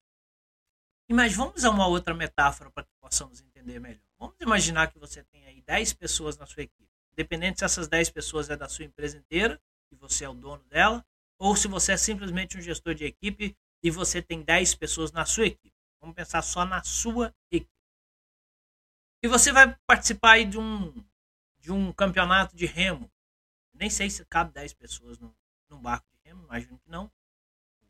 [1.11, 4.06] Mas vamos a uma outra metáfora para que possamos entender melhor.
[4.19, 6.91] Vamos imaginar que você tem aí 10 pessoas na sua equipe.
[7.13, 10.65] Independente se essas 10 pessoas é da sua empresa inteira, e você é o dono
[10.65, 11.05] dela,
[11.39, 15.25] ou se você é simplesmente um gestor de equipe e você tem 10 pessoas na
[15.25, 15.75] sua equipe.
[16.01, 17.71] Vamos pensar só na sua equipe.
[19.23, 20.93] E você vai participar aí de um,
[21.59, 23.11] de um campeonato de remo.
[23.75, 25.35] Nem sei se cabe 10 pessoas no,
[25.69, 27.11] num barco de remo, imagino que não.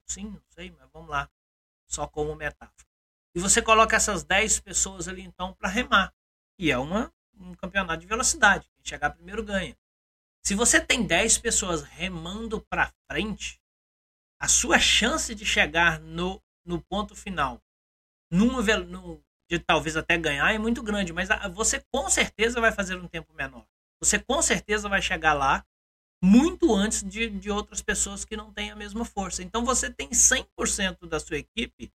[0.07, 1.31] Sim, não sei, mas vamos lá.
[1.87, 2.87] Só como metáfora.
[3.35, 6.15] E você coloca essas 10 pessoas ali então para remar.
[6.59, 8.69] E é uma, um campeonato de velocidade.
[8.75, 9.77] Quem chegar primeiro ganha.
[10.45, 13.61] Se você tem 10 pessoas remando para frente,
[14.41, 17.61] a sua chance de chegar no, no ponto final
[18.31, 22.97] num, num, de talvez até ganhar é muito grande, mas você com certeza vai fazer
[22.97, 23.67] um tempo menor.
[24.01, 25.65] Você com certeza vai chegar lá
[26.23, 29.43] muito antes de, de outras pessoas que não têm a mesma força.
[29.43, 31.93] Então você tem 100% da sua equipe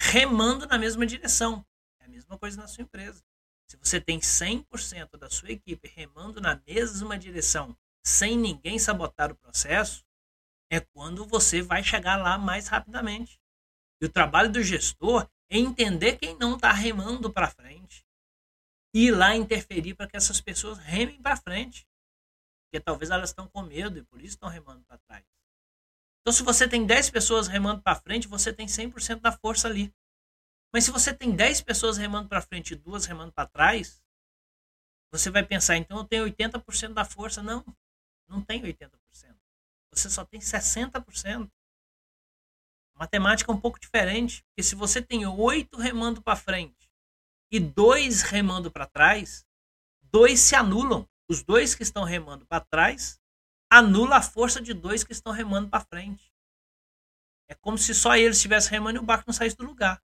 [0.00, 1.64] remando na mesma direção.
[2.00, 3.22] É a mesma coisa na sua empresa.
[3.68, 9.36] Se você tem 100% da sua equipe remando na mesma direção, sem ninguém sabotar o
[9.36, 10.04] processo,
[10.70, 13.40] é quando você vai chegar lá mais rapidamente.
[14.00, 18.04] E o trabalho do gestor entender quem não está remando para frente
[18.94, 21.86] e ir lá interferir para que essas pessoas remem para frente.
[22.66, 25.24] Porque talvez elas estão com medo e por isso estão remando para trás.
[26.20, 29.92] Então, se você tem 10 pessoas remando para frente, você tem 100% da força ali.
[30.74, 34.02] Mas se você tem 10 pessoas remando para frente e duas remando para trás,
[35.12, 37.40] você vai pensar, então eu tenho 80% da força.
[37.44, 37.64] Não,
[38.26, 38.90] não tem 80%.
[39.92, 41.48] Você só tem 60%.
[42.96, 46.90] A matemática é um pouco diferente, porque se você tem oito remando para frente
[47.52, 49.46] e dois remando para trás,
[50.02, 51.08] dois se anulam.
[51.28, 53.20] Os dois que estão remando para trás
[53.70, 56.32] anula a força de dois que estão remando para frente.
[57.48, 60.03] É como se só eles estivessem remando e o barco não saísse do lugar.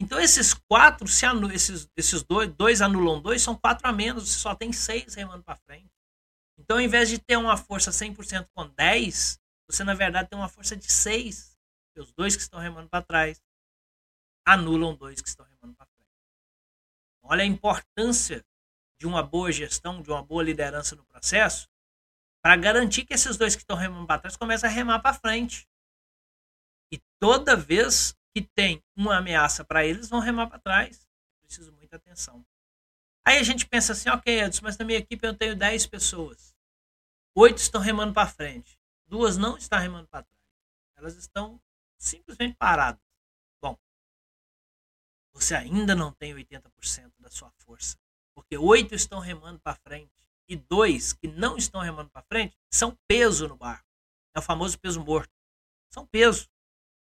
[0.00, 4.28] Então esses quatro, se anulam, esses, esses dois, dois anulam dois, são quatro a menos,
[4.28, 5.90] você só tem seis remando para frente.
[6.58, 10.48] Então ao invés de ter uma força 100% com 10, você na verdade tem uma
[10.48, 11.50] força de 6
[12.00, 13.40] os dois que estão remando para trás
[14.44, 16.10] anulam dois que estão remando para frente.
[17.22, 18.44] Olha a importância
[18.98, 21.68] de uma boa gestão, de uma boa liderança no processo,
[22.42, 25.68] para garantir que esses dois que estão remando para trás comecem a remar para frente.
[26.92, 31.08] E toda vez que tem uma ameaça para eles, vão remar para trás.
[31.42, 32.44] Preciso muita atenção.
[33.24, 36.54] Aí a gente pensa assim, ok, Edson, mas na minha equipe eu tenho 10 pessoas.
[37.34, 38.78] Oito estão remando para frente.
[39.06, 40.44] Duas não estão remando para trás.
[40.96, 41.60] Elas estão
[41.98, 43.00] simplesmente parado.
[43.60, 43.78] Bom,
[45.32, 47.98] você ainda não tem 80% da sua força,
[48.34, 50.12] porque oito estão remando para frente
[50.48, 53.86] e dois que não estão remando para frente são peso no barco.
[54.34, 55.32] É o famoso peso morto.
[55.92, 56.48] São peso.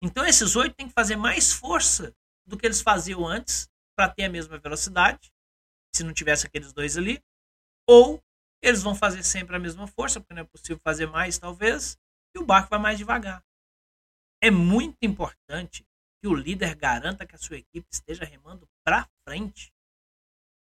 [0.01, 2.13] Então esses oito têm que fazer mais força
[2.45, 5.31] do que eles faziam antes para ter a mesma velocidade,
[5.95, 7.21] se não tivesse aqueles dois ali,
[7.87, 8.23] ou
[8.61, 11.97] eles vão fazer sempre a mesma força, porque não é possível fazer mais, talvez,
[12.35, 13.43] e o barco vai mais devagar.
[14.41, 15.85] É muito importante
[16.21, 19.73] que o líder garanta que a sua equipe esteja remando para frente.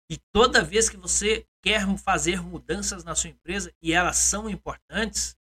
[0.09, 5.37] E toda vez que você quer fazer mudanças na sua empresa e elas são importantes,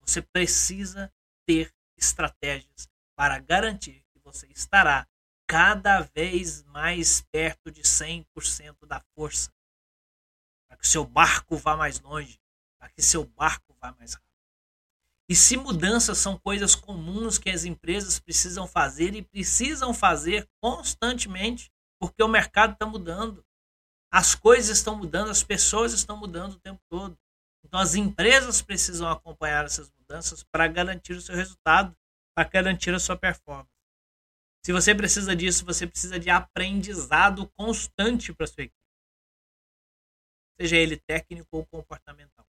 [0.00, 1.12] você precisa
[1.46, 2.88] ter estratégias
[3.20, 5.06] para garantir que você estará
[5.46, 8.24] cada vez mais perto de 100%
[8.86, 9.52] da força.
[10.66, 12.40] Para que seu barco vá mais longe,
[12.78, 14.24] para que seu barco vá mais rápido.
[15.28, 21.70] E se mudanças são coisas comuns que as empresas precisam fazer e precisam fazer constantemente,
[22.00, 23.44] porque o mercado está mudando,
[24.10, 27.18] as coisas estão mudando, as pessoas estão mudando o tempo todo.
[27.62, 31.94] Então as empresas precisam acompanhar essas mudanças para garantir o seu resultado,
[32.34, 33.70] para garantir a sua performance.
[34.64, 38.76] Se você precisa disso, você precisa de aprendizado constante para sua equipe.
[40.60, 42.46] Seja ele técnico ou comportamental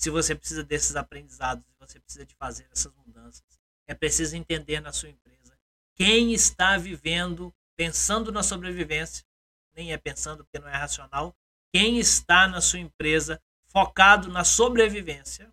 [0.00, 3.44] se você precisa desses aprendizados, você precisa de fazer essas mudanças,
[3.86, 5.58] é preciso entender na sua empresa
[5.94, 9.26] quem está vivendo, pensando na sobrevivência,
[9.76, 11.36] nem é pensando porque não é racional,
[11.70, 15.52] quem está na sua empresa focado na sobrevivência,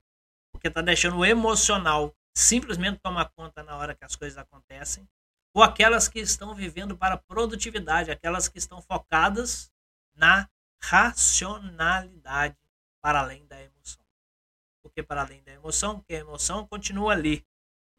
[0.49, 5.08] porque está deixando o emocional simplesmente tomar conta na hora que as coisas acontecem,
[5.54, 9.71] ou aquelas que estão vivendo para produtividade, aquelas que estão focadas
[10.15, 10.50] na
[10.82, 12.58] racionalidade
[13.02, 14.08] para além da emoção
[14.97, 17.45] porque para além da emoção, porque a emoção continua ali.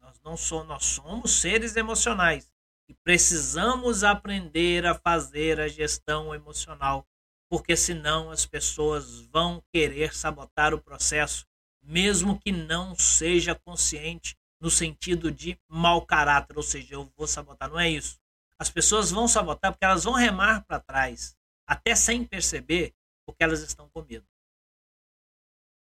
[0.01, 2.51] Nós não somos, nós somos seres emocionais
[2.89, 7.07] e precisamos aprender a fazer a gestão emocional,
[7.49, 11.47] porque senão as pessoas vão querer sabotar o processo,
[11.89, 17.67] mesmo que não seja consciente no sentido de mau caráter, ou seja, eu vou sabotar,
[17.67, 18.19] não é isso.
[18.59, 22.93] As pessoas vão sabotar porque elas vão remar para trás, até sem perceber,
[23.25, 24.27] porque elas estão com medo.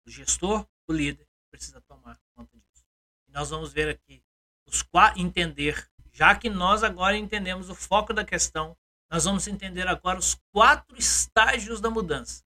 [0.06, 2.86] O gestor o líder precisa tomar conta disso.
[3.30, 4.22] E nós vamos ver aqui
[4.68, 4.84] os
[5.16, 8.76] entender, já que nós agora entendemos o foco da questão,
[9.10, 12.44] nós vamos entender agora os quatro estágios da mudança.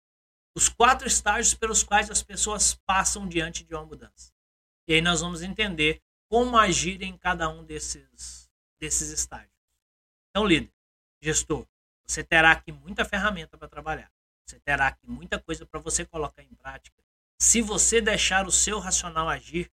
[0.57, 4.33] Os quatro estágios pelos quais as pessoas passam diante de uma mudança.
[4.87, 9.53] E aí nós vamos entender como agir em cada um desses, desses estágios.
[10.31, 10.73] Então, líder,
[11.21, 11.67] gestor,
[12.07, 14.12] você terá aqui muita ferramenta para trabalhar.
[14.47, 17.03] Você terá aqui muita coisa para você colocar em prática
[17.40, 19.71] se você deixar o seu racional agir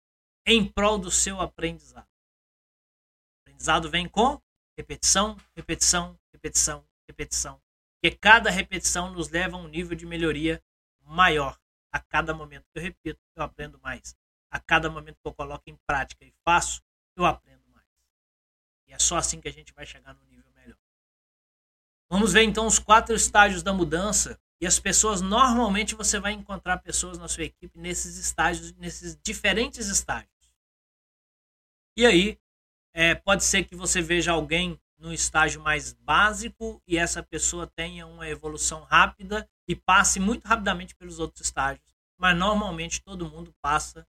[0.47, 2.07] em prol do seu aprendizado.
[2.07, 4.41] O aprendizado vem com
[4.77, 7.61] repetição, repetição, repetição, repetição.
[8.01, 10.63] Porque cada repetição nos leva a um nível de melhoria
[11.11, 11.59] maior.
[11.93, 14.17] A cada momento que eu repito, eu aprendo mais.
[14.51, 16.83] A cada momento que eu coloco em prática e faço,
[17.17, 17.87] eu aprendo mais.
[18.87, 20.79] E é só assim que a gente vai chegar no nível melhor.
[22.09, 26.79] Vamos ver então os quatro estágios da mudança e as pessoas, normalmente, você vai encontrar
[26.79, 30.31] pessoas na sua equipe nesses estágios, nesses diferentes estágios.
[31.97, 32.39] E aí,
[32.93, 38.07] é, pode ser que você veja alguém no estágio mais básico e essa pessoa tenha
[38.07, 41.95] uma evolução rápida e passe muito rapidamente pelos outros estágios.
[42.19, 44.07] Mas normalmente todo mundo passa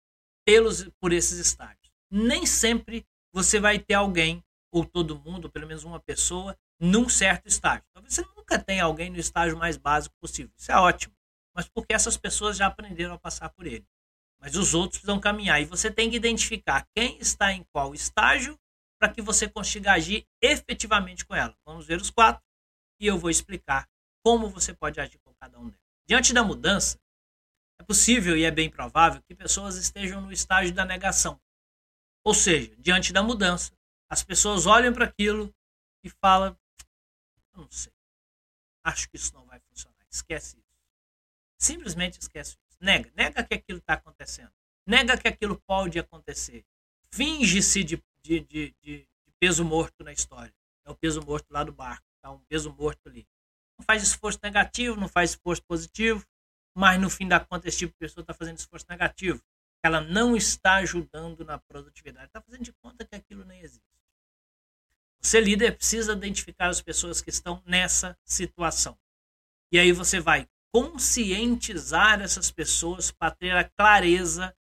[0.46, 1.92] pelos, por esses estágios.
[2.10, 7.10] Nem sempre você vai ter alguém, ou todo mundo, ou pelo menos uma pessoa, num
[7.10, 7.84] certo estágio.
[7.92, 10.54] Talvez você nunca tenha alguém no estágio mais básico possível.
[10.56, 11.16] Isso é ótimo.
[11.56, 13.86] Mas porque essas pessoas já aprenderam a passar por ele.
[14.40, 15.60] Mas os outros precisam caminhar.
[15.62, 18.60] E você tem que identificar quem está em qual estágio
[19.00, 21.56] para que você consiga agir efetivamente com ela.
[21.66, 22.44] Vamos ver os quatro
[23.00, 23.90] e eu vou explicar
[24.24, 25.80] como você pode agir com cada um deles.
[26.08, 27.00] Diante da mudança,
[27.80, 31.40] é possível e é bem provável que pessoas estejam no estágio da negação.
[32.24, 33.78] Ou seja, diante da mudança,
[34.10, 35.54] as pessoas olham para aquilo
[36.04, 36.58] e falam:
[37.54, 37.94] eu não sei.
[38.84, 40.06] Acho que isso não vai funcionar.
[40.10, 40.66] Esquece isso.
[41.60, 42.78] Simplesmente esquece isso.
[42.80, 43.12] Nega.
[43.16, 44.52] Nega que aquilo está acontecendo.
[44.88, 46.66] Nega que aquilo pode acontecer.
[47.12, 49.08] Finge-se de, de, de, de,
[49.40, 50.54] peso morto na história.
[50.86, 52.06] É o peso morto lá do barco.
[52.16, 53.28] Está um peso morto ali.
[53.78, 56.26] Não faz esforço negativo, não faz esforço positivo,
[56.76, 59.42] mas no fim da conta esse tipo de pessoa está fazendo esforço negativo.
[59.84, 62.28] Ela não está ajudando na produtividade.
[62.28, 63.84] Está fazendo de conta que aquilo nem existe.
[65.22, 68.98] Ser líder precisa identificar as pessoas que estão nessa situação.
[69.72, 74.56] E aí você vai conscientizar essas pessoas para ter a clareza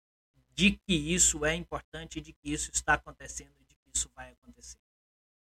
[0.62, 4.78] de que isso é importante, de que isso está acontecendo de que isso vai acontecer.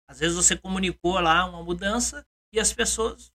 [0.07, 3.33] Às vezes você comunicou lá uma mudança e as pessoas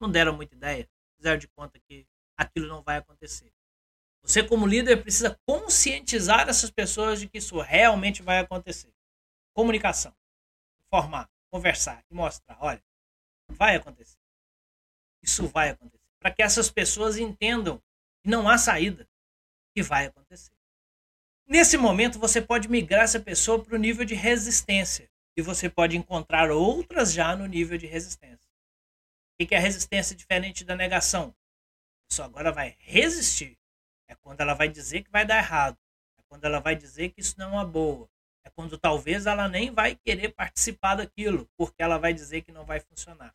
[0.00, 3.52] não deram muita ideia, fizeram de conta que aquilo não vai acontecer.
[4.22, 8.94] Você, como líder, precisa conscientizar essas pessoas de que isso realmente vai acontecer
[9.52, 10.14] comunicação,
[10.86, 12.84] informar, conversar e mostrar, olha,
[13.48, 14.20] vai acontecer.
[15.20, 16.04] Isso vai acontecer.
[16.20, 17.82] Para que essas pessoas entendam
[18.22, 19.07] que não há saída,
[19.78, 20.50] que vai acontecer.
[21.46, 25.96] Nesse momento, você pode migrar essa pessoa para o nível de resistência e você pode
[25.96, 28.50] encontrar outras já no nível de resistência.
[29.40, 31.28] O que é resistência diferente da negação?
[31.28, 33.56] A pessoa agora vai resistir.
[34.08, 35.78] É quando ela vai dizer que vai dar errado.
[36.18, 38.10] É quando ela vai dizer que isso não é uma boa.
[38.44, 42.64] É quando talvez ela nem vai querer participar daquilo, porque ela vai dizer que não
[42.64, 43.32] vai funcionar.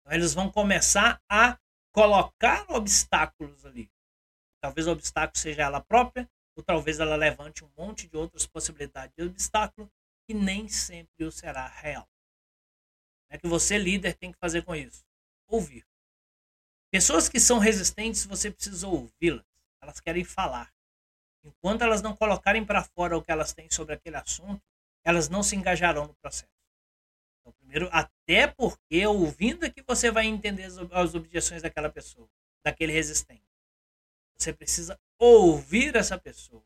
[0.00, 1.56] Então eles vão começar a
[1.92, 3.88] colocar obstáculos ali.
[4.66, 9.14] Talvez o obstáculo seja ela própria, ou talvez ela levante um monte de outras possibilidades
[9.16, 9.88] de obstáculo
[10.26, 12.08] que nem sempre o será real.
[13.30, 15.06] É que você, líder, tem que fazer com isso?
[15.46, 15.86] Ouvir.
[16.90, 19.46] Pessoas que são resistentes, você precisa ouvi-las.
[19.80, 20.74] Elas querem falar.
[21.44, 24.60] Enquanto elas não colocarem para fora o que elas têm sobre aquele assunto,
[25.04, 26.50] elas não se engajarão no processo.
[27.38, 32.28] Então, primeiro, até porque ouvindo é que você vai entender as, as objeções daquela pessoa,
[32.64, 33.45] daquele resistente.
[34.38, 36.64] Você precisa ouvir essa pessoa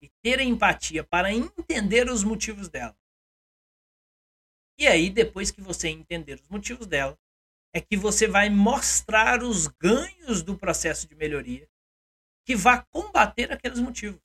[0.00, 2.96] e ter empatia para entender os motivos dela.
[4.78, 7.18] E aí, depois que você entender os motivos dela,
[7.74, 11.68] é que você vai mostrar os ganhos do processo de melhoria
[12.46, 14.22] que vai combater aqueles motivos.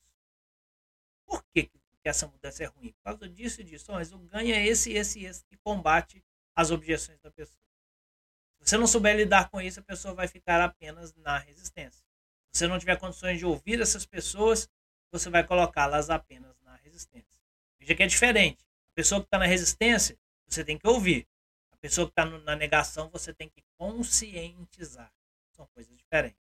[1.26, 2.92] Por que, que essa mudança é ruim?
[2.94, 3.92] Por causa disso e disso.
[3.92, 6.24] Mas o ganho é esse, esse, esse que combate
[6.56, 7.60] as objeções da pessoa.
[8.60, 12.06] Se você não souber lidar com isso, a pessoa vai ficar apenas na resistência.
[12.54, 14.70] Você não tiver condições de ouvir essas pessoas,
[15.12, 17.40] você vai colocá-las apenas na resistência.
[17.80, 18.64] Veja que é diferente.
[18.92, 21.28] A pessoa que está na resistência, você tem que ouvir
[21.84, 25.12] pessoa que está na negação, você tem que conscientizar.
[25.52, 26.40] São coisas diferentes.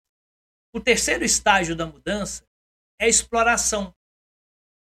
[0.72, 2.48] O terceiro estágio da mudança
[2.98, 3.94] é a exploração.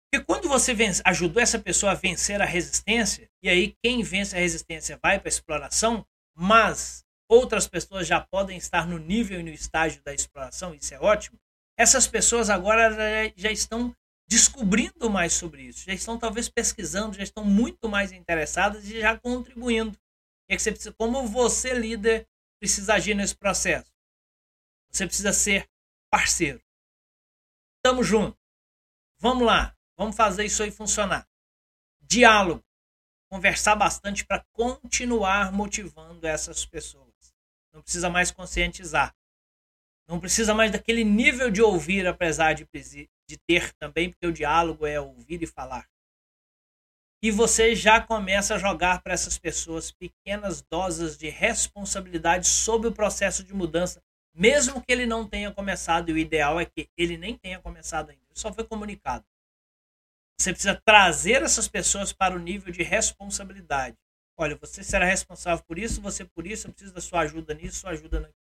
[0.08, 4.36] Porque quando você vence, ajudou essa pessoa a vencer a resistência, e aí quem vence
[4.36, 9.42] a resistência vai para a exploração, mas outras pessoas já podem estar no nível e
[9.42, 11.38] no estágio da exploração, isso é ótimo.
[11.78, 12.90] Essas pessoas agora
[13.36, 13.94] já estão
[14.28, 19.18] descobrindo mais sobre isso, já estão talvez pesquisando, já estão muito mais interessadas e já
[19.18, 19.96] contribuindo
[20.48, 20.56] é
[20.96, 22.28] como você, líder,
[22.60, 23.92] precisa agir nesse processo?
[24.90, 25.68] Você precisa ser
[26.10, 26.62] parceiro.
[27.82, 28.38] Tamo junto.
[29.18, 29.76] Vamos lá.
[29.98, 31.28] Vamos fazer isso aí funcionar.
[32.00, 32.64] Diálogo.
[33.28, 37.05] Conversar bastante para continuar motivando essas pessoas.
[37.76, 39.14] Não precisa mais conscientizar.
[40.08, 42.66] Não precisa mais daquele nível de ouvir, apesar de,
[43.28, 45.86] de ter também, porque o diálogo é ouvir e falar
[47.26, 52.92] e você já começa a jogar para essas pessoas pequenas doses de responsabilidade sobre o
[52.92, 54.00] processo de mudança,
[54.34, 58.10] mesmo que ele não tenha começado, e o ideal é que ele nem tenha começado
[58.10, 59.24] ainda, só foi comunicado.
[60.38, 63.96] Você precisa trazer essas pessoas para o nível de responsabilidade.
[64.36, 67.80] Olha, você será responsável por isso, você por isso, eu preciso da sua ajuda nisso,
[67.80, 68.36] sua ajuda naquilo.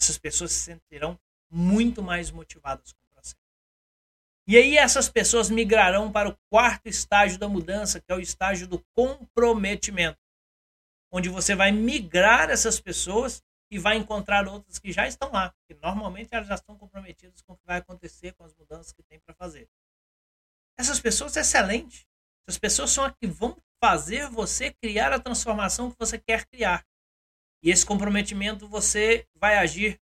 [0.00, 1.18] Essas pessoas se sentirão
[1.50, 2.94] muito mais motivadas
[4.48, 8.68] e aí essas pessoas migrarão para o quarto estágio da mudança, que é o estágio
[8.68, 10.20] do comprometimento,
[11.10, 15.74] onde você vai migrar essas pessoas e vai encontrar outras que já estão lá, que
[15.82, 19.18] normalmente elas já estão comprometidas com o que vai acontecer com as mudanças que tem
[19.18, 19.68] para fazer.
[20.78, 22.06] Essas pessoas excelentes.
[22.48, 26.86] Essas pessoas são as que vão fazer você criar a transformação que você quer criar.
[27.62, 30.00] E esse comprometimento você vai agir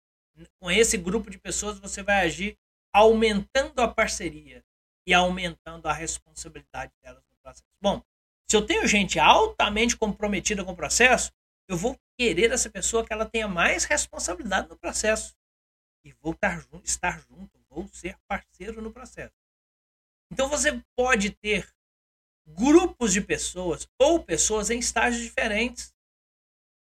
[0.60, 2.58] com esse grupo de pessoas, você vai agir
[2.94, 4.64] aumentando a parceria
[5.06, 7.68] e aumentando a responsabilidade delas no processo.
[7.82, 8.02] Bom,
[8.50, 11.32] se eu tenho gente altamente comprometida com o processo,
[11.68, 15.36] eu vou querer essa pessoa que ela tenha mais responsabilidade no processo.
[16.04, 19.36] E vou estar junto, estar junto, vou ser parceiro no processo.
[20.32, 21.68] Então você pode ter
[22.58, 25.94] grupos de pessoas ou pessoas em estágios diferentes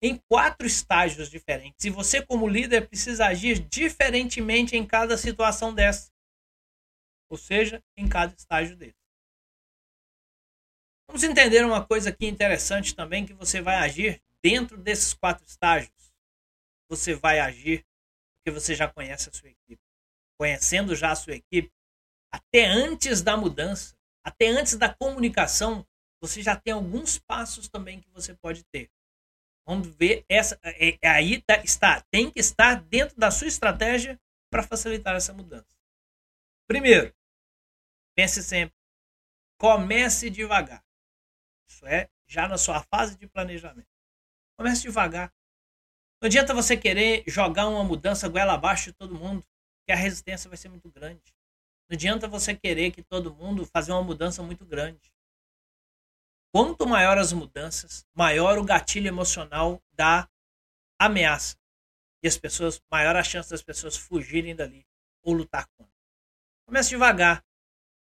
[0.02, 1.84] em quatro estágios diferentes.
[1.84, 6.10] E você, como líder, precisa agir diferentemente em cada situação dessa.
[7.30, 8.94] Ou seja, em cada estágio desse.
[11.08, 16.12] Vamos entender uma coisa aqui interessante também, que você vai agir dentro desses quatro estágios.
[16.88, 17.84] Você vai agir
[18.38, 19.82] porque você já conhece a sua equipe.
[20.38, 21.72] Conhecendo já a sua equipe,
[22.32, 23.95] até antes da mudança,
[24.27, 25.87] até antes da comunicação,
[26.20, 28.91] você já tem alguns passos também que você pode ter.
[29.64, 30.59] Vamos ver essa.
[30.64, 34.20] É, é, aí tá, está, tem que estar dentro da sua estratégia
[34.51, 35.77] para facilitar essa mudança.
[36.66, 37.14] Primeiro,
[38.16, 38.74] pense sempre,
[39.61, 40.85] comece devagar.
[41.70, 43.87] Isso é já na sua fase de planejamento.
[44.59, 45.33] Comece devagar.
[46.20, 49.47] Não adianta você querer jogar uma mudança goela abaixo de todo mundo,
[49.87, 51.36] que a resistência vai ser muito grande.
[51.89, 55.12] Não adianta você querer que todo mundo fazer uma mudança muito grande.
[56.53, 60.28] Quanto maior as mudanças, maior o gatilho emocional da
[60.99, 61.57] ameaça.
[62.22, 64.87] E as pessoas, maior a chance das pessoas fugirem dali
[65.22, 65.95] ou lutar contra.
[66.66, 67.45] Comece devagar.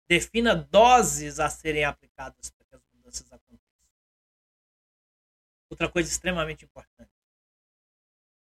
[0.10, 3.62] Defina doses a serem aplicadas para que as mudanças aconteçam.
[5.70, 7.12] Outra coisa extremamente importante.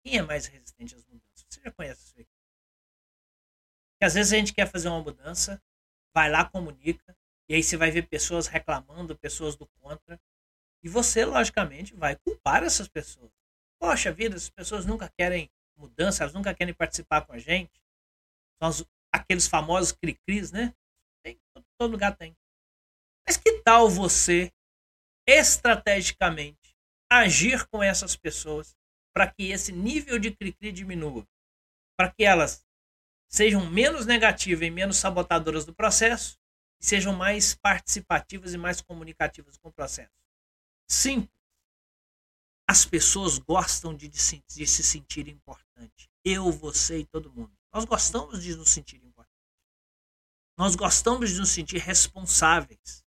[0.02, 1.46] Quem é mais resistente às mudanças?
[1.48, 2.31] Você já conhece isso aqui?
[4.02, 5.62] Porque às vezes a gente quer fazer uma mudança,
[6.12, 7.16] vai lá, comunica,
[7.48, 10.20] E aí você vai ver pessoas reclamando, pessoas do contra.
[10.82, 13.30] E você, logicamente, vai culpar essas pessoas.
[13.80, 17.80] Poxa vida, as pessoas nunca querem mudança, elas nunca querem participar com a gente.
[18.60, 18.84] São os,
[19.14, 20.74] aqueles famosos cri-cris, né?
[21.24, 21.40] Tem,
[21.78, 22.36] todo lugar tem.
[23.24, 24.52] Mas que tal você,
[25.28, 26.76] estrategicamente,
[27.08, 28.76] agir com essas pessoas
[29.14, 31.24] para que esse nível de cri-cri diminua?
[31.96, 32.66] Para que elas
[33.32, 36.38] sejam menos negativas e menos sabotadoras do processo
[36.80, 40.12] e sejam mais participativas e mais comunicativas com o processo.
[40.88, 41.32] Simples.
[42.68, 44.18] As pessoas gostam de, de,
[44.66, 46.10] se sentir importante.
[46.24, 47.52] Eu, você e todo mundo.
[47.72, 49.32] Nós gostamos de nos sentir importantes.
[50.56, 53.04] Nós gostamos de nos sentir responsáveis.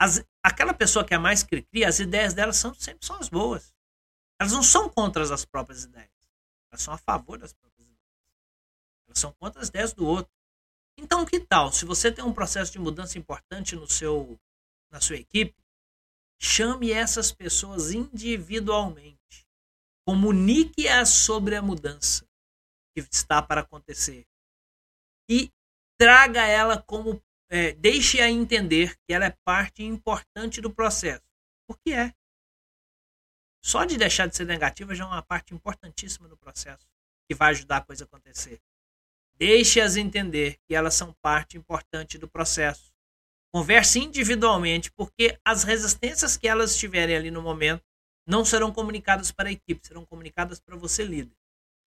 [0.00, 3.72] As, aquela pessoa que é mais cri-cri, as ideias dela são, sempre são as boas.
[4.40, 6.10] Elas não são contra as próprias ideias.
[6.70, 7.71] Elas são a favor das próprias
[9.18, 10.32] são contra as ideias do outro.
[10.98, 11.72] Então, que tal?
[11.72, 14.38] Se você tem um processo de mudança importante no seu,
[14.90, 15.54] na sua equipe,
[16.40, 19.46] chame essas pessoas individualmente.
[20.06, 22.26] Comunique-as sobre a mudança
[22.94, 24.26] que está para acontecer.
[25.30, 25.50] E
[25.98, 31.22] traga ela como é, deixe-a entender que ela é parte importante do processo.
[31.66, 32.12] Porque é.
[33.64, 36.86] Só de deixar de ser negativa já é uma parte importantíssima do processo
[37.28, 38.60] que vai ajudar a coisa a acontecer.
[39.42, 42.92] Deixe-as entender que elas são parte importante do processo.
[43.52, 47.82] Converse individualmente, porque as resistências que elas tiverem ali no momento
[48.24, 51.34] não serão comunicadas para a equipe, serão comunicadas para você, líder.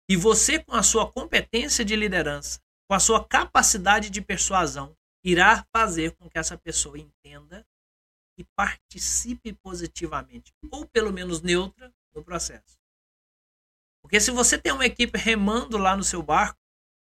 [0.09, 4.93] E você, com a sua competência de liderança, com a sua capacidade de persuasão,
[5.23, 7.65] irá fazer com que essa pessoa entenda
[8.37, 12.77] e participe positivamente, ou pelo menos neutra, no processo.
[14.01, 16.66] Porque se você tem uma equipe remando lá no seu barco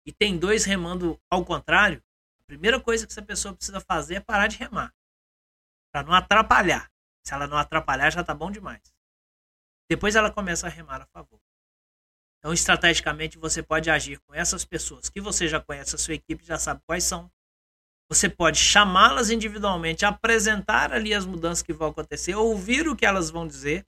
[0.05, 2.03] e tem dois remando ao contrário,
[2.39, 4.93] a primeira coisa que essa pessoa precisa fazer é parar de remar,
[5.91, 6.91] para não atrapalhar.
[7.25, 8.93] Se ela não atrapalhar, já está bom demais.
[9.89, 11.39] Depois ela começa a remar a favor.
[12.37, 16.45] Então, estrategicamente, você pode agir com essas pessoas que você já conhece, a sua equipe
[16.45, 17.31] já sabe quais são,
[18.07, 23.31] você pode chamá-las individualmente, apresentar ali as mudanças que vão acontecer, ouvir o que elas
[23.31, 23.85] vão dizer.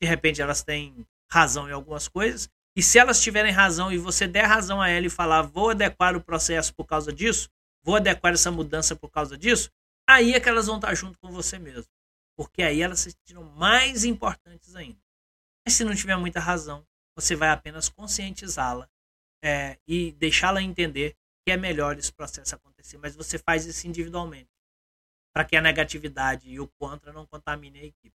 [0.00, 2.48] De repente elas têm razão em algumas coisas.
[2.80, 6.16] E se elas tiverem razão e você der razão a ela e falar, vou adequar
[6.16, 7.50] o processo por causa disso,
[7.82, 9.70] vou adequar essa mudança por causa disso,
[10.08, 11.92] aí é que elas vão estar junto com você mesmo.
[12.34, 14.98] Porque aí elas se sentiram mais importantes ainda.
[15.62, 16.82] Mas se não tiver muita razão,
[17.14, 18.88] você vai apenas conscientizá-la
[19.44, 21.14] é, e deixá-la entender
[21.44, 24.48] que é melhor esse processo acontecer, mas você faz isso individualmente,
[25.34, 28.16] para que a negatividade e o contra não contaminem a equipe.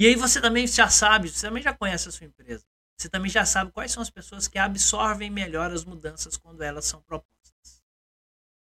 [0.00, 2.64] E aí você também já sabe, você também já conhece a sua empresa.
[2.96, 6.86] Você também já sabe quais são as pessoas que absorvem melhor as mudanças quando elas
[6.86, 7.82] são propostas.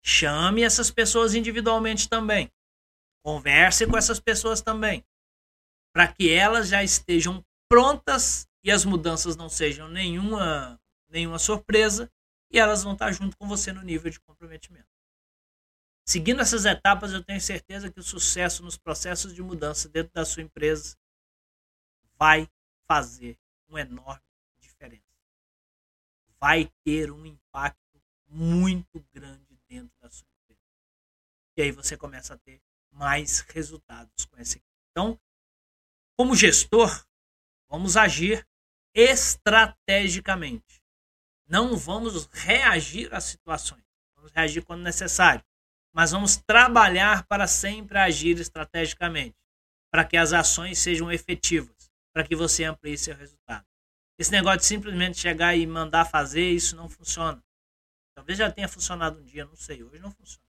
[0.05, 2.51] Chame essas pessoas individualmente também.
[3.25, 5.05] Converse com essas pessoas também,
[5.93, 12.11] para que elas já estejam prontas e as mudanças não sejam nenhuma nenhuma surpresa
[12.51, 14.89] e elas vão estar junto com você no nível de comprometimento.
[16.09, 20.25] Seguindo essas etapas, eu tenho certeza que o sucesso nos processos de mudança dentro da
[20.25, 20.97] sua empresa
[22.17, 22.49] vai
[22.87, 23.37] fazer
[23.69, 24.23] uma enorme
[24.61, 25.03] diferença.
[26.39, 30.61] Vai ter um impacto muito grande dentro da sua empresa.
[31.57, 32.61] E aí você começa a ter
[32.91, 34.67] mais resultados com essa equipe.
[34.91, 35.21] Então,
[36.17, 37.07] como gestor,
[37.69, 38.47] vamos agir
[38.95, 40.83] estrategicamente.
[41.47, 43.85] Não vamos reagir às situações.
[44.17, 45.45] Vamos reagir quando necessário.
[45.93, 49.37] Mas vamos trabalhar para sempre agir estrategicamente.
[49.91, 51.76] Para que as ações sejam efetivas.
[52.17, 53.67] Para que você amplie seu resultado.
[54.19, 57.45] Esse negócio de simplesmente chegar e mandar fazer, isso não funciona.
[58.17, 59.85] Talvez já tenha funcionado um dia, não sei.
[59.85, 60.43] Hoje não funciona.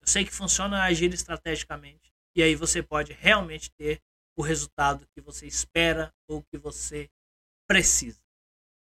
[0.00, 2.12] Eu sei que funciona agir estrategicamente.
[2.34, 4.02] E aí você pode realmente ter
[4.36, 7.08] o resultado que você espera ou que você
[7.68, 8.18] precisa.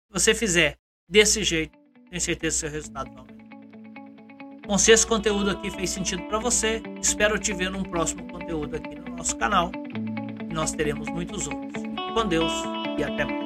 [0.07, 1.77] Se você fizer desse jeito,
[2.09, 4.65] tenho certeza que seu resultado vai aumentar.
[4.65, 8.75] Bom, se esse conteúdo aqui fez sentido para você, espero te ver num próximo conteúdo
[8.75, 9.71] aqui no nosso canal.
[10.56, 11.84] Nós teremos muitos outros.
[12.14, 12.53] com Deus
[12.97, 13.45] e até mais.